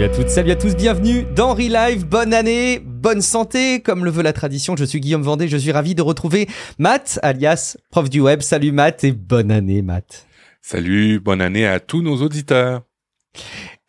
[0.00, 4.10] Salut à toutes, salut à tous, bienvenue dans Relive, bonne année, bonne santé, comme le
[4.10, 6.48] veut la tradition, je suis Guillaume Vendée, je suis ravi de retrouver
[6.78, 10.26] Matt, alias prof du web, salut Matt et bonne année Matt.
[10.62, 12.80] Salut, bonne année à tous nos auditeurs.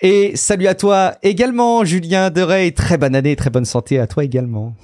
[0.02, 4.26] Et salut à toi également Julien Derey, très bonne année, très bonne santé à toi
[4.26, 4.76] également.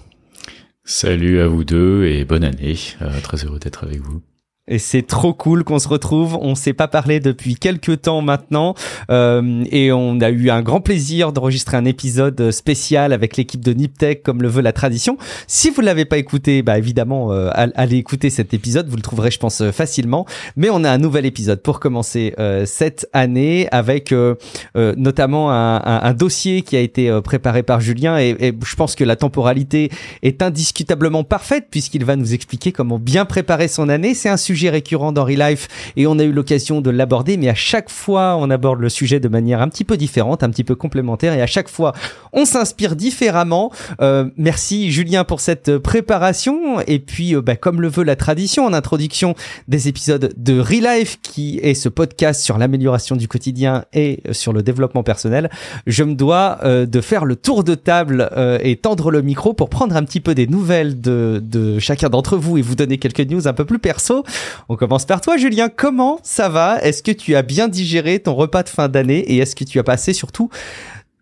[0.85, 4.21] Salut à vous deux et bonne année, euh, très heureux d'être avec vous.
[4.67, 6.37] Et c'est trop cool qu'on se retrouve.
[6.41, 8.75] On s'est pas parlé depuis quelques temps maintenant,
[9.09, 13.73] euh, et on a eu un grand plaisir d'enregistrer un épisode spécial avec l'équipe de
[13.73, 15.17] Niptech, comme le veut la tradition.
[15.47, 18.89] Si vous l'avez pas écouté, bah évidemment, euh, allez écouter cet épisode.
[18.89, 20.25] Vous le trouverez, je pense, facilement.
[20.55, 24.35] Mais on a un nouvel épisode pour commencer euh, cette année avec euh,
[24.75, 29.15] euh, notamment un, dossier qui a été préparé par Julien, et je pense que la
[29.15, 29.91] temporalité
[30.23, 34.13] est indiscutablement parfaite puisqu'il va nous expliquer comment bien préparer son année.
[34.15, 37.55] C'est un sujet récurrent dans Life et on a eu l'occasion de l'aborder, mais à
[37.55, 40.75] chaque fois, on aborde le sujet de manière un petit peu différente, un petit peu
[40.75, 41.93] complémentaire et à chaque fois,
[42.33, 43.71] on s'inspire différemment.
[44.01, 48.65] Euh, merci Julien pour cette préparation et puis, euh, bah, comme le veut la tradition
[48.65, 49.35] en introduction
[49.67, 54.63] des épisodes de Life qui est ce podcast sur l'amélioration du quotidien et sur le
[54.63, 55.49] développement personnel,
[55.85, 59.53] je me dois euh, de faire le tour de table euh, et tendre le micro
[59.53, 62.97] pour prendre un petit peu des nouvelles de, de chacun d'entre vous et vous donner
[62.97, 64.23] quelques news un peu plus perso.
[64.69, 65.69] On commence par toi, Julien.
[65.69, 66.81] Comment ça va?
[66.81, 69.79] Est-ce que tu as bien digéré ton repas de fin d'année et est-ce que tu
[69.79, 70.49] as passé surtout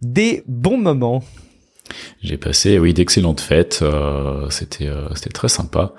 [0.02, 1.24] des bons moments?
[2.24, 3.80] J'ai passé, oui, d'excellentes fêtes.
[3.84, 5.94] Euh, c'était, euh, c'était très sympa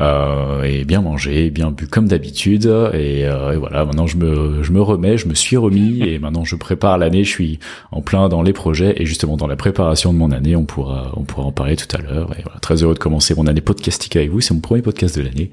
[0.00, 2.66] euh, et bien mangé, bien bu comme d'habitude.
[2.94, 6.44] Et, et, voilà, maintenant je me, je me remets, je me suis remis et maintenant
[6.44, 7.22] je prépare l'année.
[7.24, 7.58] Je suis
[7.92, 10.56] en plein dans les projets et justement dans la préparation de mon année.
[10.56, 12.32] On pourra, on pourra en parler tout à l'heure.
[12.38, 14.40] Et voilà, très heureux de commencer mon année podcastique avec vous.
[14.40, 15.50] C'est mon premier podcast de l'année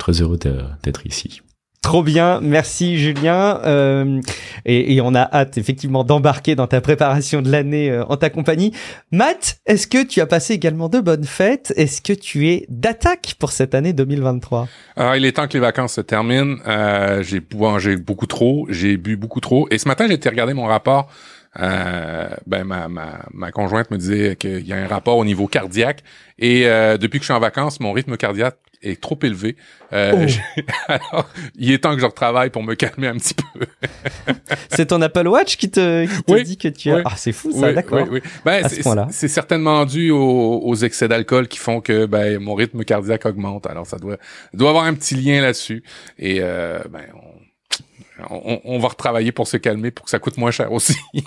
[0.00, 0.38] très heureux
[0.82, 1.42] d'être ici.
[1.82, 3.58] Trop bien, merci Julien.
[3.64, 4.20] Euh,
[4.66, 8.28] et, et, on a hâte effectivement d'embarquer dans ta préparation de l'année euh, en ta
[8.28, 8.72] compagnie.
[9.12, 11.72] Matt, est-ce que tu as passé également de bonnes fêtes?
[11.76, 15.60] Est-ce que tu es d'attaque pour cette année 2023 Alors il est temps que les
[15.60, 16.58] vacances se terminent.
[16.66, 19.66] Euh, j'ai mangé beaucoup trop, j'ai bu beaucoup trop.
[19.70, 21.10] Et ce matin j'ai été regarder mon rapport.
[21.58, 25.48] Euh, ben ma, ma, ma conjointe me disait qu'il y a un rapport au niveau
[25.48, 26.04] cardiaque
[26.38, 29.56] et euh, depuis que je suis en vacances, mon rythme cardiaque est trop élevé.
[29.92, 30.62] Euh, oh.
[30.88, 33.66] alors, il est temps que je retravaille pour me calmer un petit peu.
[34.70, 36.96] c'est ton Apple Watch qui te, qui te oui, dit que tu as...
[36.96, 38.06] Oui, ah, c'est fou ça, oui, d'accord.
[38.10, 38.66] Oui, ben,
[39.10, 43.66] c'est certainement dû aux, aux excès d'alcool qui font que ben, mon rythme cardiaque augmente.
[43.66, 44.16] Alors, ça doit,
[44.54, 45.82] doit avoir un petit lien là-dessus.
[46.18, 47.29] Et euh, ben, on,
[48.30, 50.96] on, on va retravailler pour se calmer, pour que ça coûte moins cher aussi.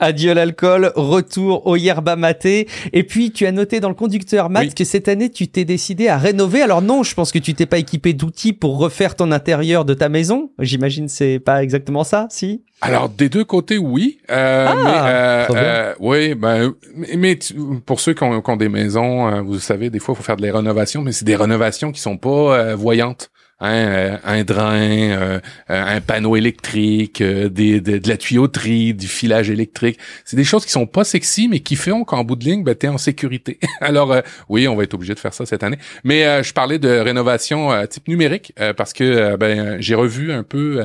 [0.00, 2.66] Adieu l'alcool, retour au yerba maté.
[2.92, 4.74] Et puis, tu as noté dans le conducteur, Matt, Oui.
[4.74, 6.62] que cette année, tu t'es décidé à rénover.
[6.62, 9.94] Alors non, je pense que tu t'es pas équipé d'outils pour refaire ton intérieur de
[9.94, 10.50] ta maison.
[10.58, 14.18] J'imagine c'est pas exactement ça, si Alors des deux côtés, oui.
[14.32, 16.72] Euh, Ah, mais, euh, euh, oui, ben,
[17.16, 17.54] mais, tu-
[17.86, 20.24] pour ceux qui ont, qui ont des maisons, euh, vous savez, des fois, il faut
[20.24, 22.28] faire des rénovations, mais c'est des rénovations qui sont pas
[22.58, 23.30] euh, voyantes.
[23.62, 25.38] Hein, euh, un drain, euh,
[25.70, 30.00] euh, un panneau électrique, de, la tuyauterie, du filage électrique.
[30.24, 32.74] C'est des choses qui sont pas sexy, mais qui font qu'en bout de ligne, ben,
[32.74, 33.60] t'es en sécurité.
[33.80, 34.16] Alors,
[34.48, 35.78] oui, on va être obligé de faire ça cette année.
[36.02, 40.82] Mais je parlais de rénovation type numérique parce que ben, j'ai revu un peu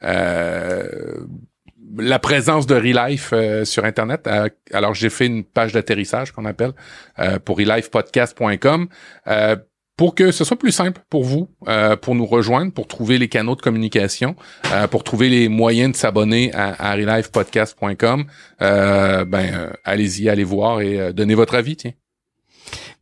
[0.00, 4.26] la présence de Relife sur Internet.
[4.72, 6.72] Alors, j'ai fait une page d'atterrissage qu'on appelle
[7.18, 8.88] euh, pour relifepodcast.com
[9.98, 13.28] pour que ce soit plus simple pour vous, euh, pour nous rejoindre, pour trouver les
[13.28, 14.36] canaux de communication,
[14.72, 18.24] euh, pour trouver les moyens de s'abonner à, à relifepodcast.com.
[18.62, 21.92] Euh, ben, euh, allez-y, allez voir et donnez votre avis, tiens.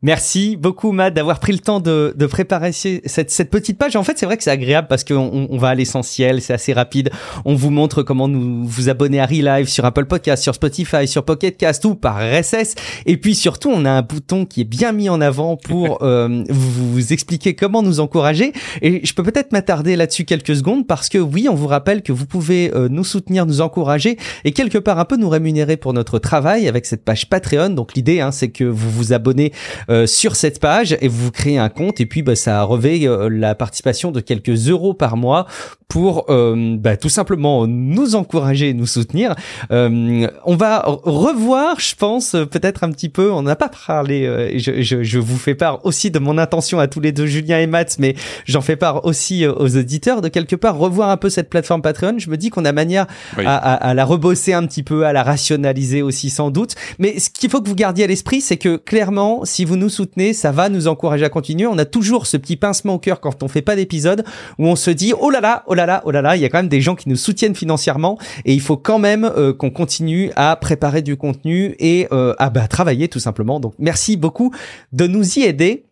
[0.03, 3.97] Merci beaucoup, Matt, d'avoir pris le temps de, de préparer cette, cette petite page.
[3.97, 6.75] En fait, c'est vrai que c'est agréable parce qu'on on, va à l'essentiel, c'est assez
[6.75, 7.11] rapide.
[7.47, 11.25] On vous montre comment nous vous abonner à Relive sur Apple Podcast, sur Spotify, sur
[11.25, 12.75] Pocket Cast ou par RSS.
[13.07, 16.45] Et puis surtout, on a un bouton qui est bien mis en avant pour euh,
[16.51, 18.53] vous, vous expliquer comment nous encourager.
[18.83, 22.13] Et je peux peut-être m'attarder là-dessus quelques secondes parce que oui, on vous rappelle que
[22.13, 25.95] vous pouvez euh, nous soutenir, nous encourager et quelque part un peu nous rémunérer pour
[25.95, 27.71] notre travail avec cette page Patreon.
[27.71, 29.53] Donc l'idée, hein, c'est que vous vous abonnez
[29.91, 33.29] euh, sur cette page et vous créez un compte et puis bah, ça revêt euh,
[33.29, 35.47] la participation de quelques euros par mois
[35.89, 39.35] pour euh, bah, tout simplement nous encourager et nous soutenir.
[39.71, 44.51] Euh, on va revoir, je pense, peut-être un petit peu, on n'a pas parlé, euh,
[44.59, 47.59] je, je, je vous fais part aussi de mon intention à tous les deux, Julien
[47.61, 48.15] et Matt, mais
[48.47, 52.15] j'en fais part aussi aux auditeurs, de quelque part revoir un peu cette plateforme Patreon.
[52.19, 53.07] Je me dis qu'on a manière
[53.39, 53.45] Oui.
[53.47, 56.75] à, à- à la rebosser un petit peu, à la rationaliser aussi sans doute.
[56.99, 59.89] Mais ce qu'il faut que vous gardiez à l'esprit, c'est que clairement, si vous nous
[59.89, 61.67] soutenez, ça va nous encourager à continuer.
[61.67, 64.25] On a toujours ce petit pincement au cœur quand on fait pas d'épisode
[64.59, 66.45] où on se dit oh là là, oh là là, oh là là, il y
[66.45, 69.53] a quand même des gens qui nous soutiennent financièrement et il faut quand même euh,
[69.53, 73.61] qu'on continue à préparer du contenu et euh, à bah, travailler tout simplement.
[73.61, 74.53] Donc merci beaucoup
[74.93, 75.87] de nous y aider.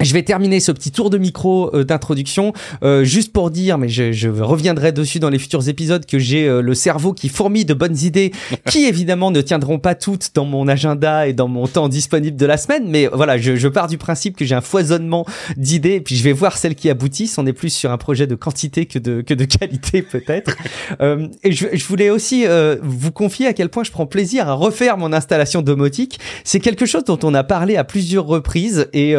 [0.00, 2.52] Je vais terminer ce petit tour de micro euh, d'introduction
[2.82, 6.46] euh, juste pour dire, mais je, je, reviendrai dessus dans les futurs épisodes, que j'ai
[6.46, 8.32] euh, le cerveau qui fourmille de bonnes idées,
[8.68, 12.44] qui évidemment ne tiendront pas toutes dans mon agenda et dans mon temps disponible de
[12.44, 12.84] la semaine.
[12.88, 15.24] Mais voilà, je, je pars du principe que j'ai un foisonnement
[15.56, 17.38] d'idées, et puis je vais voir celles qui aboutissent.
[17.38, 20.56] On est plus sur un projet de quantité que de que de qualité peut-être.
[21.42, 22.44] et je, je, voulais aussi
[22.82, 26.20] vous confier à quel point je prends plaisir à refaire mon installation domotique.
[26.44, 29.14] C'est quelque chose dont on a parlé à plusieurs reprises et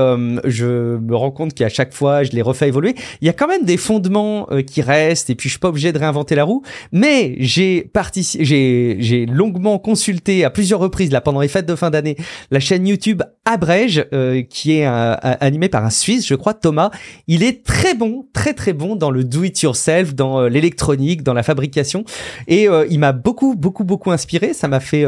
[0.45, 2.95] je je me rends compte qu'à chaque fois, je les refais évoluer.
[3.21, 5.69] Il y a quand même des fondements euh, qui restent et puis je suis pas
[5.69, 6.63] obligé de réinventer la roue.
[6.91, 7.91] Mais j'ai
[8.39, 12.15] j'ai, j'ai longuement consulté à plusieurs reprises là pendant les fêtes de fin d'année
[12.51, 16.91] la chaîne YouTube Abrège euh, qui est animée par un Suisse, je crois, Thomas.
[17.27, 21.23] Il est très bon, très très bon dans le do it yourself, dans euh, l'électronique,
[21.23, 22.03] dans la fabrication
[22.47, 24.53] et il m'a beaucoup beaucoup beaucoup inspiré.
[24.53, 25.05] Ça m'a fait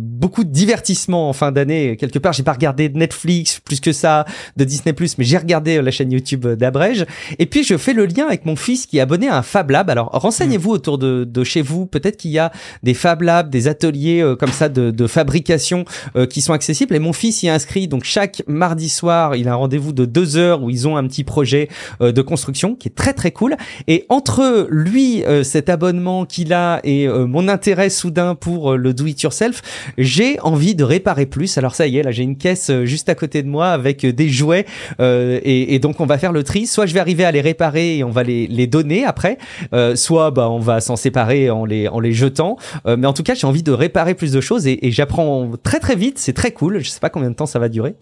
[0.00, 1.96] beaucoup de divertissement en fin d'année.
[1.96, 4.24] Quelque part, j'ai pas regardé Netflix plus que ça,
[4.56, 7.06] de Disney plus, mais j'ai regardé euh, la chaîne YouTube d'Abrège.
[7.38, 9.70] Et puis je fais le lien avec mon fils qui est abonné à un Fab
[9.70, 9.90] Lab.
[9.90, 11.86] Alors renseignez-vous autour de, de, chez vous.
[11.86, 12.52] Peut-être qu'il y a
[12.82, 15.84] des Fab Labs, des ateliers euh, comme ça de, de fabrication
[16.16, 16.94] euh, qui sont accessibles.
[16.94, 17.88] Et mon fils y est inscrit.
[17.88, 21.06] Donc chaque mardi soir, il a un rendez-vous de deux heures où ils ont un
[21.06, 21.68] petit projet
[22.00, 23.56] de construction qui est très très cool.
[23.86, 29.20] Et entre lui, cet abonnement qu'il a et mon intérêt soudain pour le do it
[29.22, 29.62] yourself,
[29.96, 31.58] j'ai envie de réparer plus.
[31.58, 34.28] Alors ça y est, là j'ai une caisse juste à côté de moi avec des
[34.28, 34.66] jouets
[35.00, 36.66] euh, et, et, donc on va faire le tri.
[36.66, 39.38] Soit je vais arriver à les réparer et on va les, les donner après,
[39.72, 42.56] euh, soit bah on va s'en séparer en les en les jetant.
[42.86, 45.50] Euh, mais en tout cas, j'ai envie de réparer plus de choses et, et j'apprends
[45.62, 46.18] très très vite.
[46.18, 46.80] C'est très cool.
[46.80, 47.94] Je sais pas combien de temps ça va durer.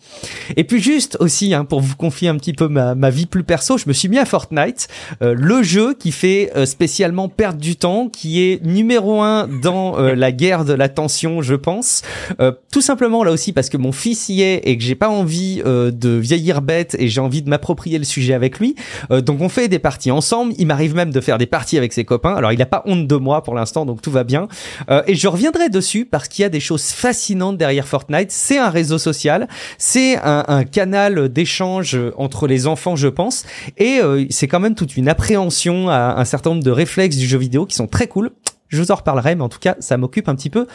[0.56, 3.44] Et puis juste aussi hein, pour vous confier un petit peu ma, ma vie plus
[3.44, 4.88] perso, je me suis mis à Fortnite,
[5.20, 10.64] le jeu qui fait spécialement perdre du temps, qui est numéro un dans la guerre
[10.64, 12.02] de l'attention, je pense.
[12.72, 15.62] tout simplement là aussi parce que mon fils y est et que j'ai pas envie
[15.64, 18.74] de vieillir bête et j'ai envie de m'approprier le sujet avec lui.
[19.10, 20.52] Euh, donc on fait des parties ensemble.
[20.58, 22.34] Il m'arrive même de faire des parties avec ses copains.
[22.34, 24.48] Alors il n'a pas honte de moi pour l'instant, donc tout va bien.
[24.90, 28.30] Euh, et je reviendrai dessus parce qu'il y a des choses fascinantes derrière Fortnite.
[28.30, 29.48] C'est un réseau social,
[29.78, 33.44] c'est un, un, canal d'échange entre les enfants, je pense.
[33.76, 37.26] Et euh, c'est quand même toute une appréhension à un certain nombre de réflexes du
[37.26, 38.30] jeu vidéo qui sont très cool.
[38.68, 40.66] Je vous en reparlerai, mais en tout cas, ça m'occupe un petit peu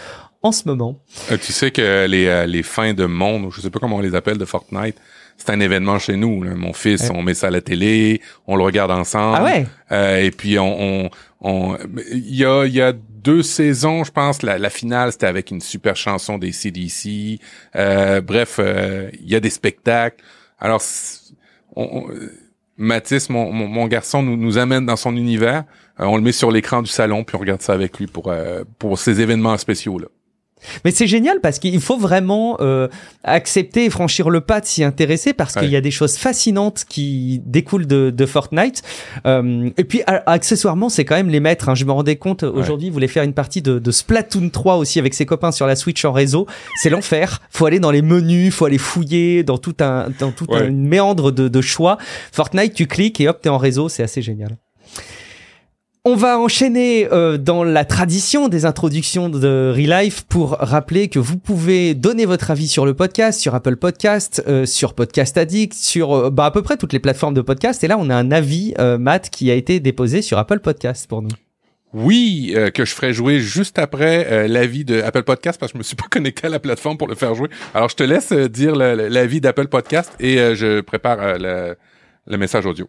[0.42, 1.04] en ce moment.
[1.32, 4.16] Euh, tu sais que les, les fins de monde, je sais pas comment on les
[4.16, 4.96] appelle de Fortnite,
[5.42, 6.44] c'est un événement chez nous.
[6.56, 9.38] Mon fils, on met ça à la télé, on le regarde ensemble.
[9.40, 9.66] Ah ouais?
[9.92, 11.10] Euh, et puis on,
[11.42, 11.78] on,
[12.12, 14.44] il y a, il y a deux saisons, je pense.
[14.44, 17.40] La, la finale, c'était avec une super chanson des CDC.
[17.76, 20.24] Euh, bref, euh, il y a des spectacles.
[20.60, 20.82] Alors,
[21.76, 22.06] on,
[22.78, 25.64] Mathis, mon, mon, garçon, nous, nous amène dans son univers.
[26.00, 28.30] Euh, on le met sur l'écran du salon, puis on regarde ça avec lui pour
[28.30, 30.08] euh, pour ces événements spéciaux là.
[30.86, 32.88] Mais c'est génial parce qu'il faut vraiment euh,
[33.24, 36.86] accepter et franchir le pas de s'y intéresser parce qu'il y a des choses fascinantes
[36.88, 38.84] qui découlent de, de Fortnite.
[39.26, 41.70] Euh, et puis accessoirement, c'est quand même les maîtres.
[41.70, 41.76] Hein.
[41.76, 45.00] Je me rendais compte aujourd'hui, il voulait faire une partie de, de, Splatoon 3 aussi
[45.00, 46.48] avec ses copains sur la Switch en réseau.
[46.76, 47.42] C'est l'enfer.
[47.50, 51.32] Faut aller dans les menus, faut aller fouiller dans tout un dans tout un méandre
[51.32, 51.98] de, de choix.
[52.32, 53.90] Fortnite, tu cliques et hop, t'es en réseau.
[53.90, 54.58] C'est assez génial.
[56.04, 61.38] On va enchaîner euh, dans la tradition des introductions de Relife pour rappeler que vous
[61.38, 66.14] pouvez donner votre avis sur le podcast, sur Apple Podcast, euh, sur Podcast Addict, sur
[66.14, 67.84] euh, bah, à peu près toutes les plateformes de podcast.
[67.84, 71.22] Et là, on a un avis, Matt, qui a été déposé sur Apple Podcast pour
[71.22, 71.30] nous.
[71.94, 75.84] Oui, que je ferai jouer juste après l'avis de Apple Podcast parce que je me
[75.84, 77.50] suis pas connecté à la plateforme pour le faire jouer.
[77.76, 82.88] Alors, je te laisse dire l'avis d'Apple Podcast et je prépare le message audio.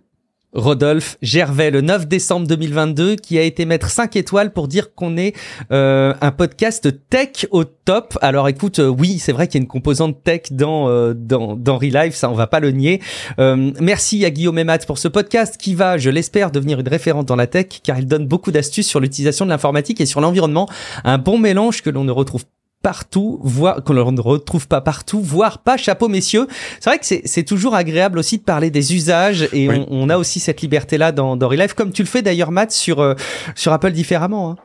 [0.52, 5.16] Rodolphe Gervais le 9 décembre 2022 qui a été mettre 5 étoiles pour dire qu'on
[5.16, 5.34] est
[5.70, 8.18] euh, un podcast tech au top.
[8.20, 11.56] Alors écoute, euh, oui, c'est vrai qu'il y a une composante tech dans euh, dans
[11.56, 13.00] dans Relive, ça on va pas le nier.
[13.38, 17.36] merci à Guillaume Emat pour ce podcast qui va, je l'espère, devenir une référente dans
[17.36, 20.68] la tech car il donne beaucoup d'astuces sur l'utilisation de l'informatique et sur l'environnement,
[21.04, 22.44] un bon mélange que l'on ne retrouve
[22.82, 26.46] partout, voire qu'on ne retrouve pas partout, voire pas chapeau messieurs.
[26.80, 30.18] C'est vrai que c'est toujours agréable aussi de parler des usages et on, on, a
[30.18, 33.14] aussi cette liberté là dans, dans Relive, comme tu le fais d'ailleurs Matt sur euh,
[33.54, 34.50] sur Apple différemment.
[34.50, 34.56] Hein.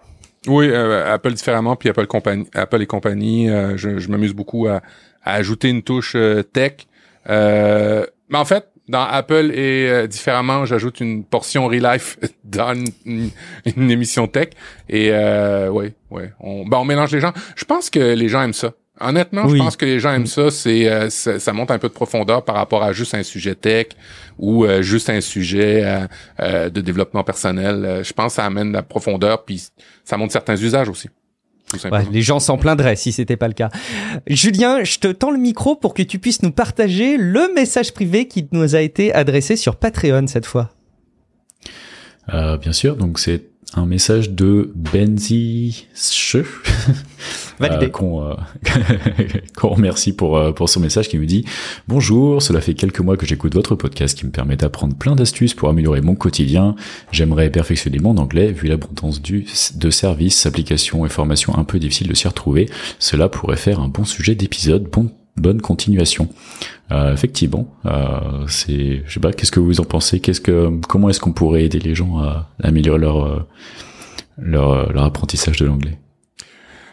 [0.47, 3.49] Oui, euh, Apple différemment, puis Apple compagnie, Apple et compagnie.
[3.49, 4.81] Euh, je, je m'amuse beaucoup à,
[5.23, 6.15] à, ajouter une touche
[6.53, 6.87] tech.
[7.27, 12.73] mais en fait, dans Apple et euh, différemment, j'ajoute une portion Relife dans
[13.05, 13.29] une,
[13.65, 14.49] une, émission tech.
[14.89, 17.33] Et euh, ouais, ouais, on, ben, on mélange les gens.
[17.55, 18.73] Je pense que les gens aiment ça.
[18.99, 20.49] Honnêtement, je pense que les gens aiment ça.
[20.49, 23.87] C'est euh, ça, monte un peu de profondeur par rapport à juste un sujet tech
[24.39, 26.07] ou euh, juste un sujet
[26.39, 28.01] euh, de développement personnel.
[28.03, 29.63] je pense que ça amène de la profondeur puis
[30.03, 31.09] ça montre certains usages aussi.
[32.11, 33.69] Les gens s'en plaindraient si c'était pas le cas.
[34.27, 38.27] Julien, je te tends le micro pour que tu puisses nous partager le message privé
[38.27, 40.69] qui nous a été adressé sur Patreon cette fois.
[42.31, 43.43] bien sûr, donc c'est
[43.75, 45.87] un message de Benzi
[47.61, 48.35] euh, qu'on euh,
[49.57, 51.43] qu'on remercie pour euh, pour son message qui me dit
[51.87, 55.53] bonjour cela fait quelques mois que j'écoute votre podcast qui me permet d'apprendre plein d'astuces
[55.53, 56.75] pour améliorer mon quotidien.
[57.11, 59.45] J'aimerais perfectionner mon anglais vu l'abondance du
[59.75, 62.69] de services applications et formations un peu difficiles de s'y retrouver.
[62.99, 64.83] Cela pourrait faire un bon sujet d'épisode.
[64.83, 66.29] Bon bonne continuation.
[66.91, 70.19] Euh, effectivement, euh, c'est, je sais pas, qu'est-ce que vous en pensez?
[70.19, 73.47] Qu'est-ce que, comment est-ce qu'on pourrait aider les gens à, améliorer leur, euh,
[74.37, 75.97] leur, euh, leur apprentissage de l'anglais?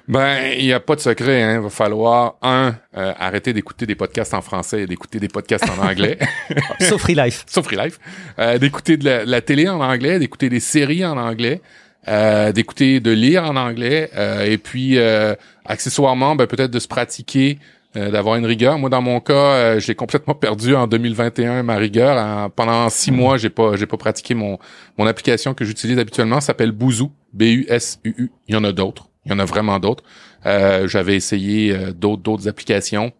[0.06, 1.42] Ben, il n'y a pas de secret.
[1.42, 1.54] Hein.
[1.56, 5.68] Il va falloir, un, euh, arrêter d'écouter des podcasts en français et d'écouter des podcasts
[5.68, 6.18] en anglais.
[6.80, 7.44] Sauf Free Life.
[7.48, 7.98] Sauf Free Life.
[8.38, 11.62] Euh, d'écouter de la, télé en anglais, d'écouter des séries en anglais,
[12.08, 14.10] euh, d'écouter, de lire en anglais,
[14.46, 14.98] et puis,
[15.64, 17.58] accessoirement, ben, peut-être de se pratiquer
[17.96, 18.76] euh, d'avoir une rigueur.
[18.76, 22.50] Moi, dans mon cas, euh, j'ai complètement perdu en 2021 ma rigueur.
[22.50, 23.14] pendant six hmm.
[23.14, 24.58] mois, j'ai pas j'ai pas pratiqué mon
[24.98, 26.40] mon application que j'utilise habituellement.
[26.40, 28.32] s'appelle Bouzou, B-U-S-U-U.
[28.48, 29.08] Il y en a d'autres.
[29.24, 30.02] Il y en a vraiment d'autres.
[30.44, 33.12] Euh, j'avais essayé d'autres d'autres applications.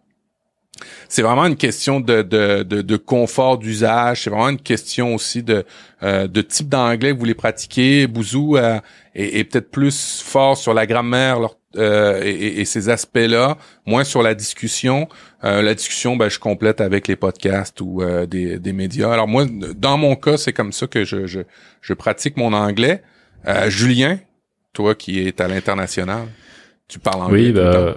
[1.07, 4.23] C'est vraiment une question de, de, de, confort d'usage.
[4.23, 5.63] C'est vraiment une question aussi de,
[6.01, 8.07] de type d'anglais que vous voulez pratiquer.
[8.07, 8.81] Bouzou est,
[9.13, 11.39] est peut-être plus fort sur la grammaire,
[11.77, 15.07] euh, et, et, ces aspects-là, moins sur la discussion.
[15.43, 19.11] Euh, la discussion, ben, je complète avec les podcasts ou euh, des, des, médias.
[19.11, 21.41] Alors moi, dans mon cas, c'est comme ça que je, je,
[21.81, 23.01] je pratique mon anglais.
[23.67, 24.17] Julien,
[24.73, 26.27] toi qui es à l'international,
[26.87, 27.47] tu parles anglais.
[27.47, 27.95] Oui, bah,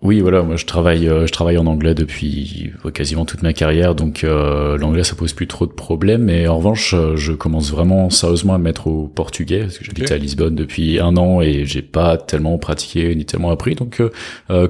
[0.00, 3.96] oui, voilà, moi je travaille, euh, je travaille en anglais depuis quasiment toute ma carrière,
[3.96, 6.22] donc euh, l'anglais ça pose plus trop de problèmes.
[6.22, 9.84] Mais en revanche, euh, je commence vraiment sérieusement à me mettre au portugais parce que
[9.84, 13.74] j'habite à Lisbonne depuis un an et j'ai pas tellement pratiqué ni tellement appris.
[13.74, 14.00] Donc,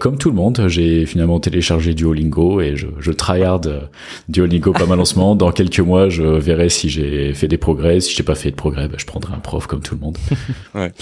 [0.00, 3.60] comme tout le monde, j'ai finalement téléchargé Duolingo et je, je tryhard
[4.30, 5.34] Duolingo pas mal en ce moment.
[5.34, 8.00] Dans quelques mois, je verrai si j'ai fait des progrès.
[8.00, 10.16] Si j'ai pas fait de progrès, bah, je prendrai un prof comme tout le monde.
[10.74, 10.92] ouais.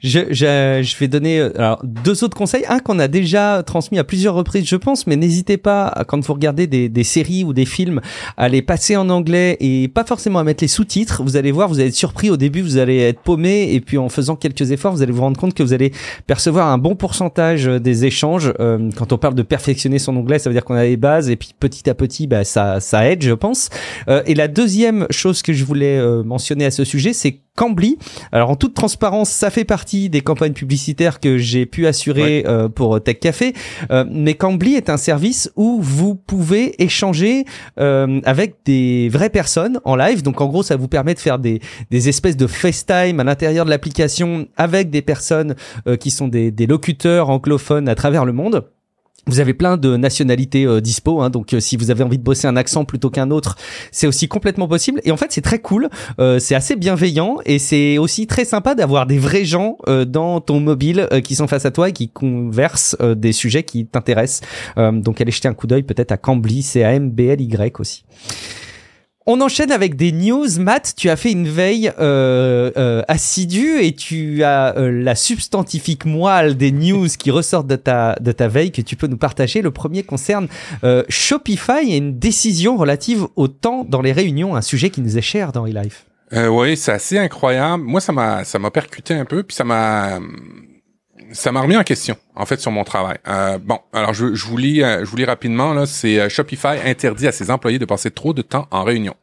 [0.00, 2.64] je, je, je vais donner alors deux autres conseils.
[2.68, 6.32] Un qu'on a déjà transmis à plusieurs reprises, je pense, mais n'hésitez pas, quand vous
[6.32, 8.00] regardez des, des, séries ou des films,
[8.36, 11.22] à les passer en anglais et pas forcément à mettre les sous-titres.
[11.22, 13.98] Vous allez voir, vous allez être surpris au début, vous allez être paumé, et puis
[13.98, 15.92] en faisant quelques efforts, vous allez vous rendre compte que vous allez
[16.26, 18.52] percevoir un bon pourcentage des échanges.
[18.60, 21.30] Euh, quand on parle de perfectionner son anglais, ça veut dire qu'on a les bases,
[21.30, 23.70] et puis petit à petit, bah, ça, ça aide, je pense.
[24.08, 27.98] Euh, et la deuxième chose que je voulais euh, mentionner à ce sujet, c'est Cambly.
[28.32, 32.68] Alors en toute transparence, ça fait partie des campagnes publicitaires que j'ai pu assurer euh,
[32.68, 33.52] pour Tech Café.
[33.92, 37.44] Euh, mais Cambly est un service où vous pouvez échanger
[37.78, 40.22] euh, avec des vraies personnes en live.
[40.22, 41.60] Donc en gros, ça vous permet de faire des,
[41.92, 45.54] des espèces de FaceTime à l'intérieur de l'application avec des personnes
[46.00, 48.64] qui sont des, des locuteurs anglophones à travers le monde.
[49.26, 52.22] Vous avez plein de nationalités euh, dispo, hein, donc euh, si vous avez envie de
[52.22, 53.56] bosser un accent plutôt qu'un autre,
[53.90, 55.00] c'est aussi complètement possible.
[55.04, 58.74] Et en fait, c'est très cool, euh, c'est assez bienveillant et c'est aussi très sympa
[58.74, 62.96] d'avoir des vrais gens dans ton mobile qui sont face à toi et qui conversent
[63.00, 64.42] des sujets qui t'intéressent.
[64.76, 67.80] donc allez jeter un coup d'œil peut-être à Cambly, c'est A M B L Y
[67.80, 68.04] aussi.
[69.26, 70.46] On enchaîne avec des news.
[70.58, 76.04] Matt, tu as fait une veille euh, euh, assidue et tu as euh, la substantifique
[76.04, 79.62] moelle des news qui ressortent de ta, de ta veille que tu peux nous partager.
[79.62, 80.46] Le premier concerne
[81.08, 85.22] Shopify et une décision relative au temps dans les réunions, un sujet qui nous est
[85.22, 86.04] cher dans eLife.
[86.32, 87.82] oui, c'est assez incroyable.
[87.82, 90.20] Moi, ça m'a ça m'a percuté un peu, puis ça m'a
[91.34, 93.18] ça m'a remis en question, en fait, sur mon travail.
[93.28, 95.74] Euh, bon, alors je, je, vous lis, euh, je vous lis rapidement.
[95.74, 99.14] Là, c'est euh, Shopify interdit à ses employés de passer trop de temps en réunion.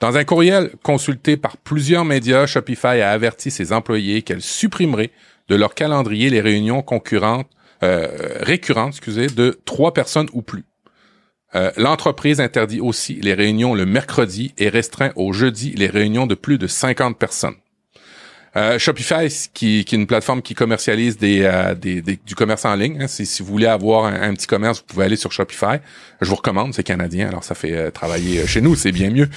[0.00, 5.10] Dans un courriel consulté par plusieurs médias, Shopify a averti ses employés qu'elle supprimerait
[5.48, 7.48] de leur calendrier les réunions concurrentes,
[7.82, 8.08] euh,
[8.40, 10.64] récurrentes, excusez, de trois personnes ou plus.
[11.54, 16.34] Euh, L'entreprise interdit aussi les réunions le mercredi et restreint au jeudi les réunions de
[16.34, 17.56] plus de 50 personnes.
[18.58, 22.74] Euh, Shopify, qui, qui, est une plateforme qui commercialise des, euh, des, du commerce en
[22.74, 23.02] ligne.
[23.02, 23.06] Hein.
[23.06, 25.78] Si, si, vous voulez avoir un, petit commerce, vous pouvez aller sur Shopify.
[26.20, 29.28] Je vous recommande, c'est canadien, alors ça fait euh, travailler chez nous, c'est bien mieux.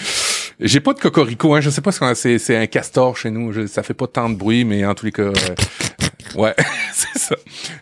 [0.60, 3.68] J'ai pas de cocorico, hein, je sais pas si c'est, c'est un castor chez nous.
[3.68, 5.30] ça fait pas tant de bruit, mais en tous les cas,
[6.36, 6.54] Ouais,
[6.94, 7.36] c'est ça.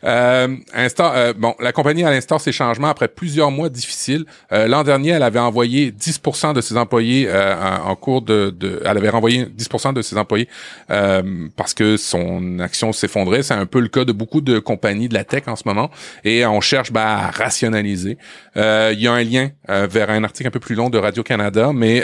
[0.03, 4.25] Euh, instant, euh, bon, la compagnie à l'instant ces changements après plusieurs mois difficiles.
[4.51, 8.49] Euh, L'an dernier, elle avait envoyé 10% de ses employés euh, en, en, cours de,
[8.49, 10.47] de, elle avait renvoyé 10% de ses employés
[10.89, 13.43] euh, parce que son action s'effondrait.
[13.43, 15.89] C'est un peu le cas de beaucoup de compagnies de la tech en ce moment.
[16.23, 18.17] Et on cherche bah, à rationaliser.
[18.55, 21.71] Il y a un lien vers un article un peu plus long de Radio Canada,
[21.73, 22.03] mais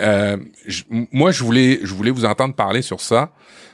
[1.11, 3.31] moi je voulais, je voulais vous entendre parler sur ça.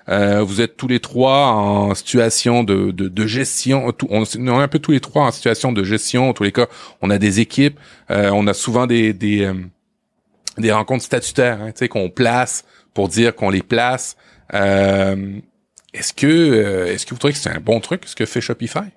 [0.10, 3.94] Euh, vous êtes tous les trois en situation de, de, de gestion.
[4.10, 6.30] on, est un peu tous les trois en situation de gestion.
[6.30, 6.68] En tous les cas,
[7.02, 7.80] on a des équipes.
[8.10, 9.54] Euh, on a souvent des des, euh,
[10.58, 14.18] des rencontres statutaires, hein, tu sais, qu'on place pour dire qu'on les place.
[14.54, 15.40] Euh,
[15.94, 18.90] est-ce que est-ce que vous trouvez que c'est un bon truc ce que fait Shopify?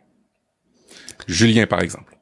[1.26, 2.16] Julien, par exemple.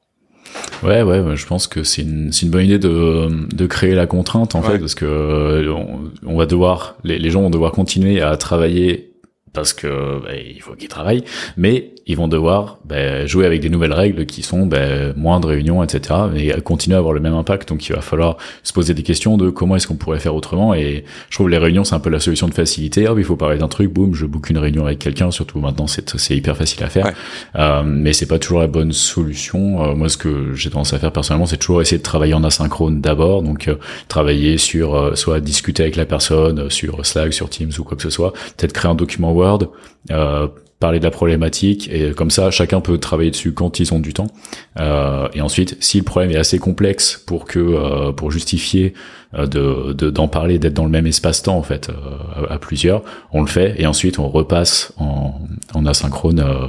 [0.82, 4.54] Ouais, ouais, je pense que c'est une, une bonne idée de, de créer la contrainte
[4.54, 5.68] en fait, parce que
[6.26, 9.12] on, va devoir, les, les gens vont devoir continuer à travailler
[9.52, 11.24] parce que bah, il faut qu'ils travaillent,
[11.56, 15.46] mais ils vont devoir bah, jouer avec des nouvelles règles qui sont bah, moins de
[15.46, 16.20] réunions, etc.
[16.32, 17.68] Mais continuer à avoir le même impact.
[17.68, 20.74] Donc il va falloir se poser des questions de comment est-ce qu'on pourrait faire autrement.
[20.74, 23.06] Et je trouve les réunions c'est un peu la solution de facilité.
[23.06, 25.30] Ah, il faut parler d'un truc, boum, je book une réunion avec quelqu'un.
[25.30, 27.12] Surtout maintenant c'est hyper facile à faire.
[27.56, 29.84] Euh, mais c'est pas toujours la bonne solution.
[29.84, 32.44] Euh, moi ce que j'ai tendance à faire personnellement, c'est toujours essayer de travailler en
[32.44, 33.42] asynchrone d'abord.
[33.42, 33.76] Donc euh,
[34.08, 38.02] travailler sur euh, soit discuter avec la personne sur Slack, sur Teams ou quoi que
[38.02, 38.32] ce soit.
[38.56, 39.70] Peut-être créer un document Word.
[40.82, 44.12] Parler de la problématique et comme ça chacun peut travailler dessus quand ils ont du
[44.12, 44.26] temps.
[44.80, 48.92] Euh, et ensuite si le problème est assez complexe pour que euh, pour justifier
[49.34, 53.02] de d'en parler, d'être dans le même espace-temps en fait euh, à, plusieurs.
[53.32, 55.40] On le fait et ensuite on repasse en,
[55.72, 56.66] en asynchrone euh,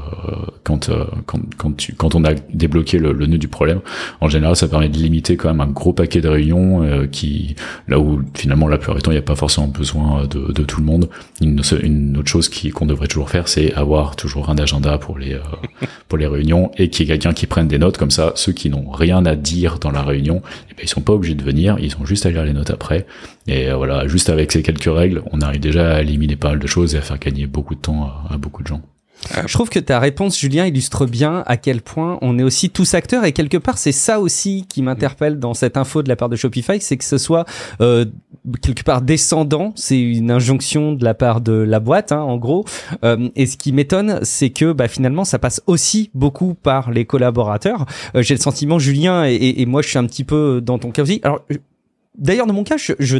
[0.63, 0.89] quand,
[1.25, 3.81] quand quand tu, quand on a débloqué le, le, nœud du problème.
[4.21, 7.55] En général, ça permet de limiter quand même un gros paquet de réunions qui
[7.87, 10.63] là où finalement la plupart du temps il n'y a pas forcément besoin de, de
[10.63, 11.09] tout le monde.
[11.41, 15.17] Une, une autre chose qui qu'on devrait toujours faire, c'est avoir toujours un agenda pour
[15.19, 15.37] les
[16.07, 18.31] pour les réunions et qu'il y ait quelqu'un qui prenne des notes comme ça.
[18.35, 21.35] Ceux qui n'ont rien à dire dans la réunion, eh ben, ils sont pas obligés
[21.35, 23.05] de venir, ils ont juste à lire les notes après.
[23.47, 26.59] Et euh, voilà, juste avec ces quelques règles, on arrive déjà à éliminer pas mal
[26.59, 28.81] de choses et à faire gagner beaucoup de temps à, beaucoup de gens.
[29.47, 32.93] Je trouve que ta réponse, Julien, illustre bien à quel point on est aussi tous
[32.93, 36.27] acteurs et quelque part, c'est ça aussi qui m'interpelle dans cette info de la part
[36.29, 37.45] de Shopify, c'est que ce soit
[37.79, 38.05] euh,
[38.61, 42.65] quelque part descendant, c'est une injonction de la part de la boîte, hein, en gros.
[43.03, 47.05] Euh, et ce qui m'étonne, c'est que bah, finalement, ça passe aussi beaucoup par les
[47.05, 47.85] collaborateurs.
[48.15, 50.91] Euh, J'ai le sentiment, Julien, et, et, moi, je suis un petit peu dans ton
[50.91, 51.21] cas aussi.
[51.23, 51.41] Alors,
[52.15, 53.17] D'ailleurs, dans mon cas, je,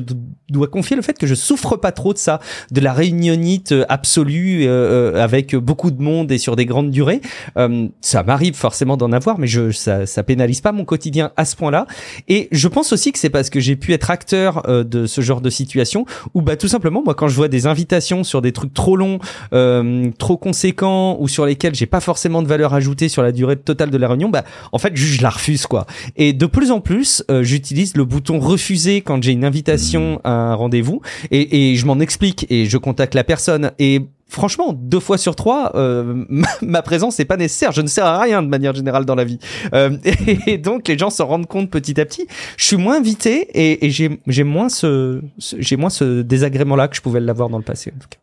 [0.50, 2.40] dois confier le fait que je souffre pas trop de ça,
[2.72, 6.92] de la réunionite euh, absolue euh, euh, avec beaucoup de monde et sur des grandes
[6.92, 7.22] durées.
[8.02, 11.56] ça m'arrive forcément d'en avoir, mais je, ça, ça pénalise pas mon quotidien à ce
[11.56, 11.88] point-là.
[12.28, 15.42] Et je pense aussi que c'est parce que j'ai pu être acteur de ce genre
[15.42, 18.74] de situation où, bah, tout simplement, moi, quand je vois des invitations sur des trucs
[18.74, 19.18] trop longs,
[20.20, 23.90] trop conséquents ou sur lesquels j'ai pas forcément de valeur ajoutée sur la durée totale
[23.90, 25.88] de la réunion, bah, en fait, je, je la refuse, quoi.
[26.16, 30.56] Et de plus en plus, j'utilise le bouton refuser quand j'ai une invitation à un
[30.56, 34.02] rendez-vous et, et je m'en explique et je contacte la personne et
[34.34, 36.26] franchement, deux fois sur trois, euh,
[36.62, 37.72] ma, présence n'est pas nécessaire.
[37.72, 39.40] Je ne sers à rien de manière générale dans la vie.
[39.74, 39.96] Euh,
[40.48, 42.28] et, donc, les gens se rendent compte petit à petit.
[42.58, 47.02] Je suis moins invité et, et j'ai moins ce, j'ai moins ce désagrément-là que je
[47.02, 47.94] pouvais l'avoir dans le passé.
[47.96, 48.18] En tout cas.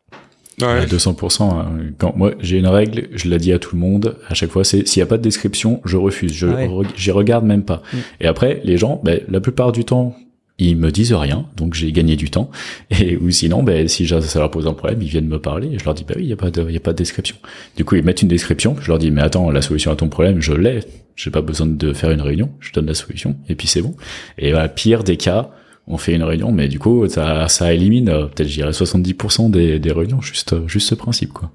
[0.66, 0.84] Ouais.
[0.84, 1.42] 200%.
[1.42, 1.68] Hein.
[1.96, 4.62] Quand moi j'ai une règle, je la dis à tout le monde à chaque fois,
[4.62, 6.48] c'est s'il n'y a pas de description, je refuse, je,
[6.96, 7.82] je regarde même pas.
[7.92, 7.96] Mm.
[8.20, 10.14] Et après les gens, ben, la plupart du temps,
[10.60, 12.50] ils me disent rien, donc j'ai gagné du temps.
[12.90, 15.78] Et ou sinon, ben, si ça leur pose un problème, ils viennent me parler et
[15.78, 17.36] je leur dis bah oui, il y a pas de, y a pas de description.
[17.76, 18.76] Du coup, ils mettent une description.
[18.80, 20.80] Je leur dis mais attends, la solution à ton problème, je l'ai.
[21.16, 22.50] J'ai pas besoin de faire une réunion.
[22.60, 23.94] Je donne la solution et puis c'est bon.
[24.38, 25.50] Et pire des cas,
[25.86, 29.50] on fait une réunion, mais du coup, ça, ça élimine euh, peut-être, je dirais, 70%
[29.50, 31.50] des, des réunions, juste, juste ce principe, quoi.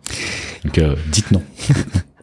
[0.66, 1.42] Donc, euh, dites non.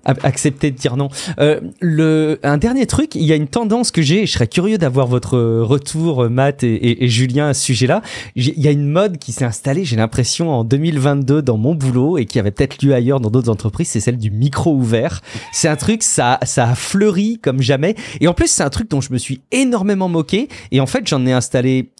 [0.04, 1.08] Accepter de dire non.
[1.38, 4.78] Euh, le, un dernier truc, il y a une tendance que j'ai, je serais curieux
[4.78, 8.02] d'avoir votre retour, Matt et, et, Julien, à ce sujet-là.
[8.36, 12.18] Il y a une mode qui s'est installée, j'ai l'impression, en 2022 dans mon boulot
[12.18, 15.20] et qui avait peut-être lieu ailleurs dans d'autres entreprises, c'est celle du micro ouvert.
[15.52, 17.94] C'est un truc, ça, ça a fleuri comme jamais.
[18.20, 20.48] Et en plus, c'est un truc dont je me suis énormément moqué.
[20.70, 21.90] Et en fait, j'en ai installé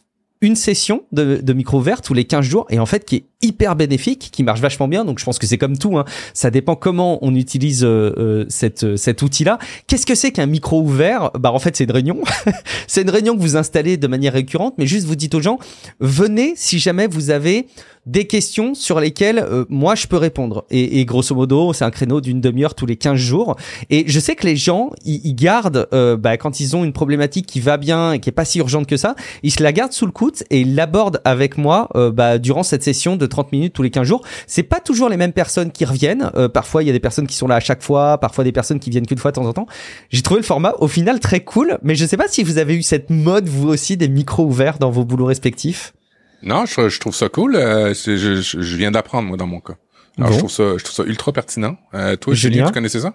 [0.43, 3.25] une session de, de micro ouvert tous les 15 jours et en fait qui est
[3.43, 5.05] hyper bénéfique, qui marche vachement bien.
[5.05, 6.05] Donc je pense que c'est comme tout, hein.
[6.35, 9.59] ça dépend comment on utilise euh, euh cette, euh, cet outil-là.
[9.87, 11.31] Qu'est-ce que c'est qu'un micro ouvert?
[11.39, 12.21] Bah en fait c'est une réunion.
[12.87, 15.59] c'est une réunion que vous installez de manière récurrente, mais juste vous dites aux gens
[16.01, 17.67] venez si jamais vous avez
[18.07, 20.65] des questions sur lesquelles euh, moi je peux répondre.
[20.71, 23.57] Et, et grosso modo, c'est un créneau d'une demi-heure tous les 15 jours.
[23.91, 27.47] Et je sais que les gens, ils, gardent, euh, bah, quand ils ont une problématique
[27.47, 29.93] qui va bien et qui est pas si urgente que ça, ils se la gardent
[29.93, 33.53] sous le coude et ils l'abordent avec moi euh, bah, durant cette session de 30
[33.53, 34.23] minutes tous les 15 jours.
[34.47, 36.31] C'est pas toujours les mêmes personnes qui reviennent.
[36.35, 38.53] Euh, parfois, il y a des personnes qui sont là à chaque fois, parfois des
[38.53, 39.67] personnes qui viennent qu'une fois de temps en temps.
[40.11, 42.75] J'ai trouvé le format au final très cool, mais je sais pas si vous avez
[42.75, 45.93] eu cette mode vous aussi des micros ouverts dans vos boulots respectifs.
[46.43, 47.57] Non, je, je trouve ça cool.
[47.57, 49.75] Euh, je, je, je viens d'apprendre moi dans mon cas.
[50.19, 50.35] Alors Bon.
[50.35, 51.77] je trouve ça, je trouve ça ultra pertinent.
[51.95, 52.67] Euh, toi, Julien, Julien?
[52.67, 53.15] tu connaissais ça?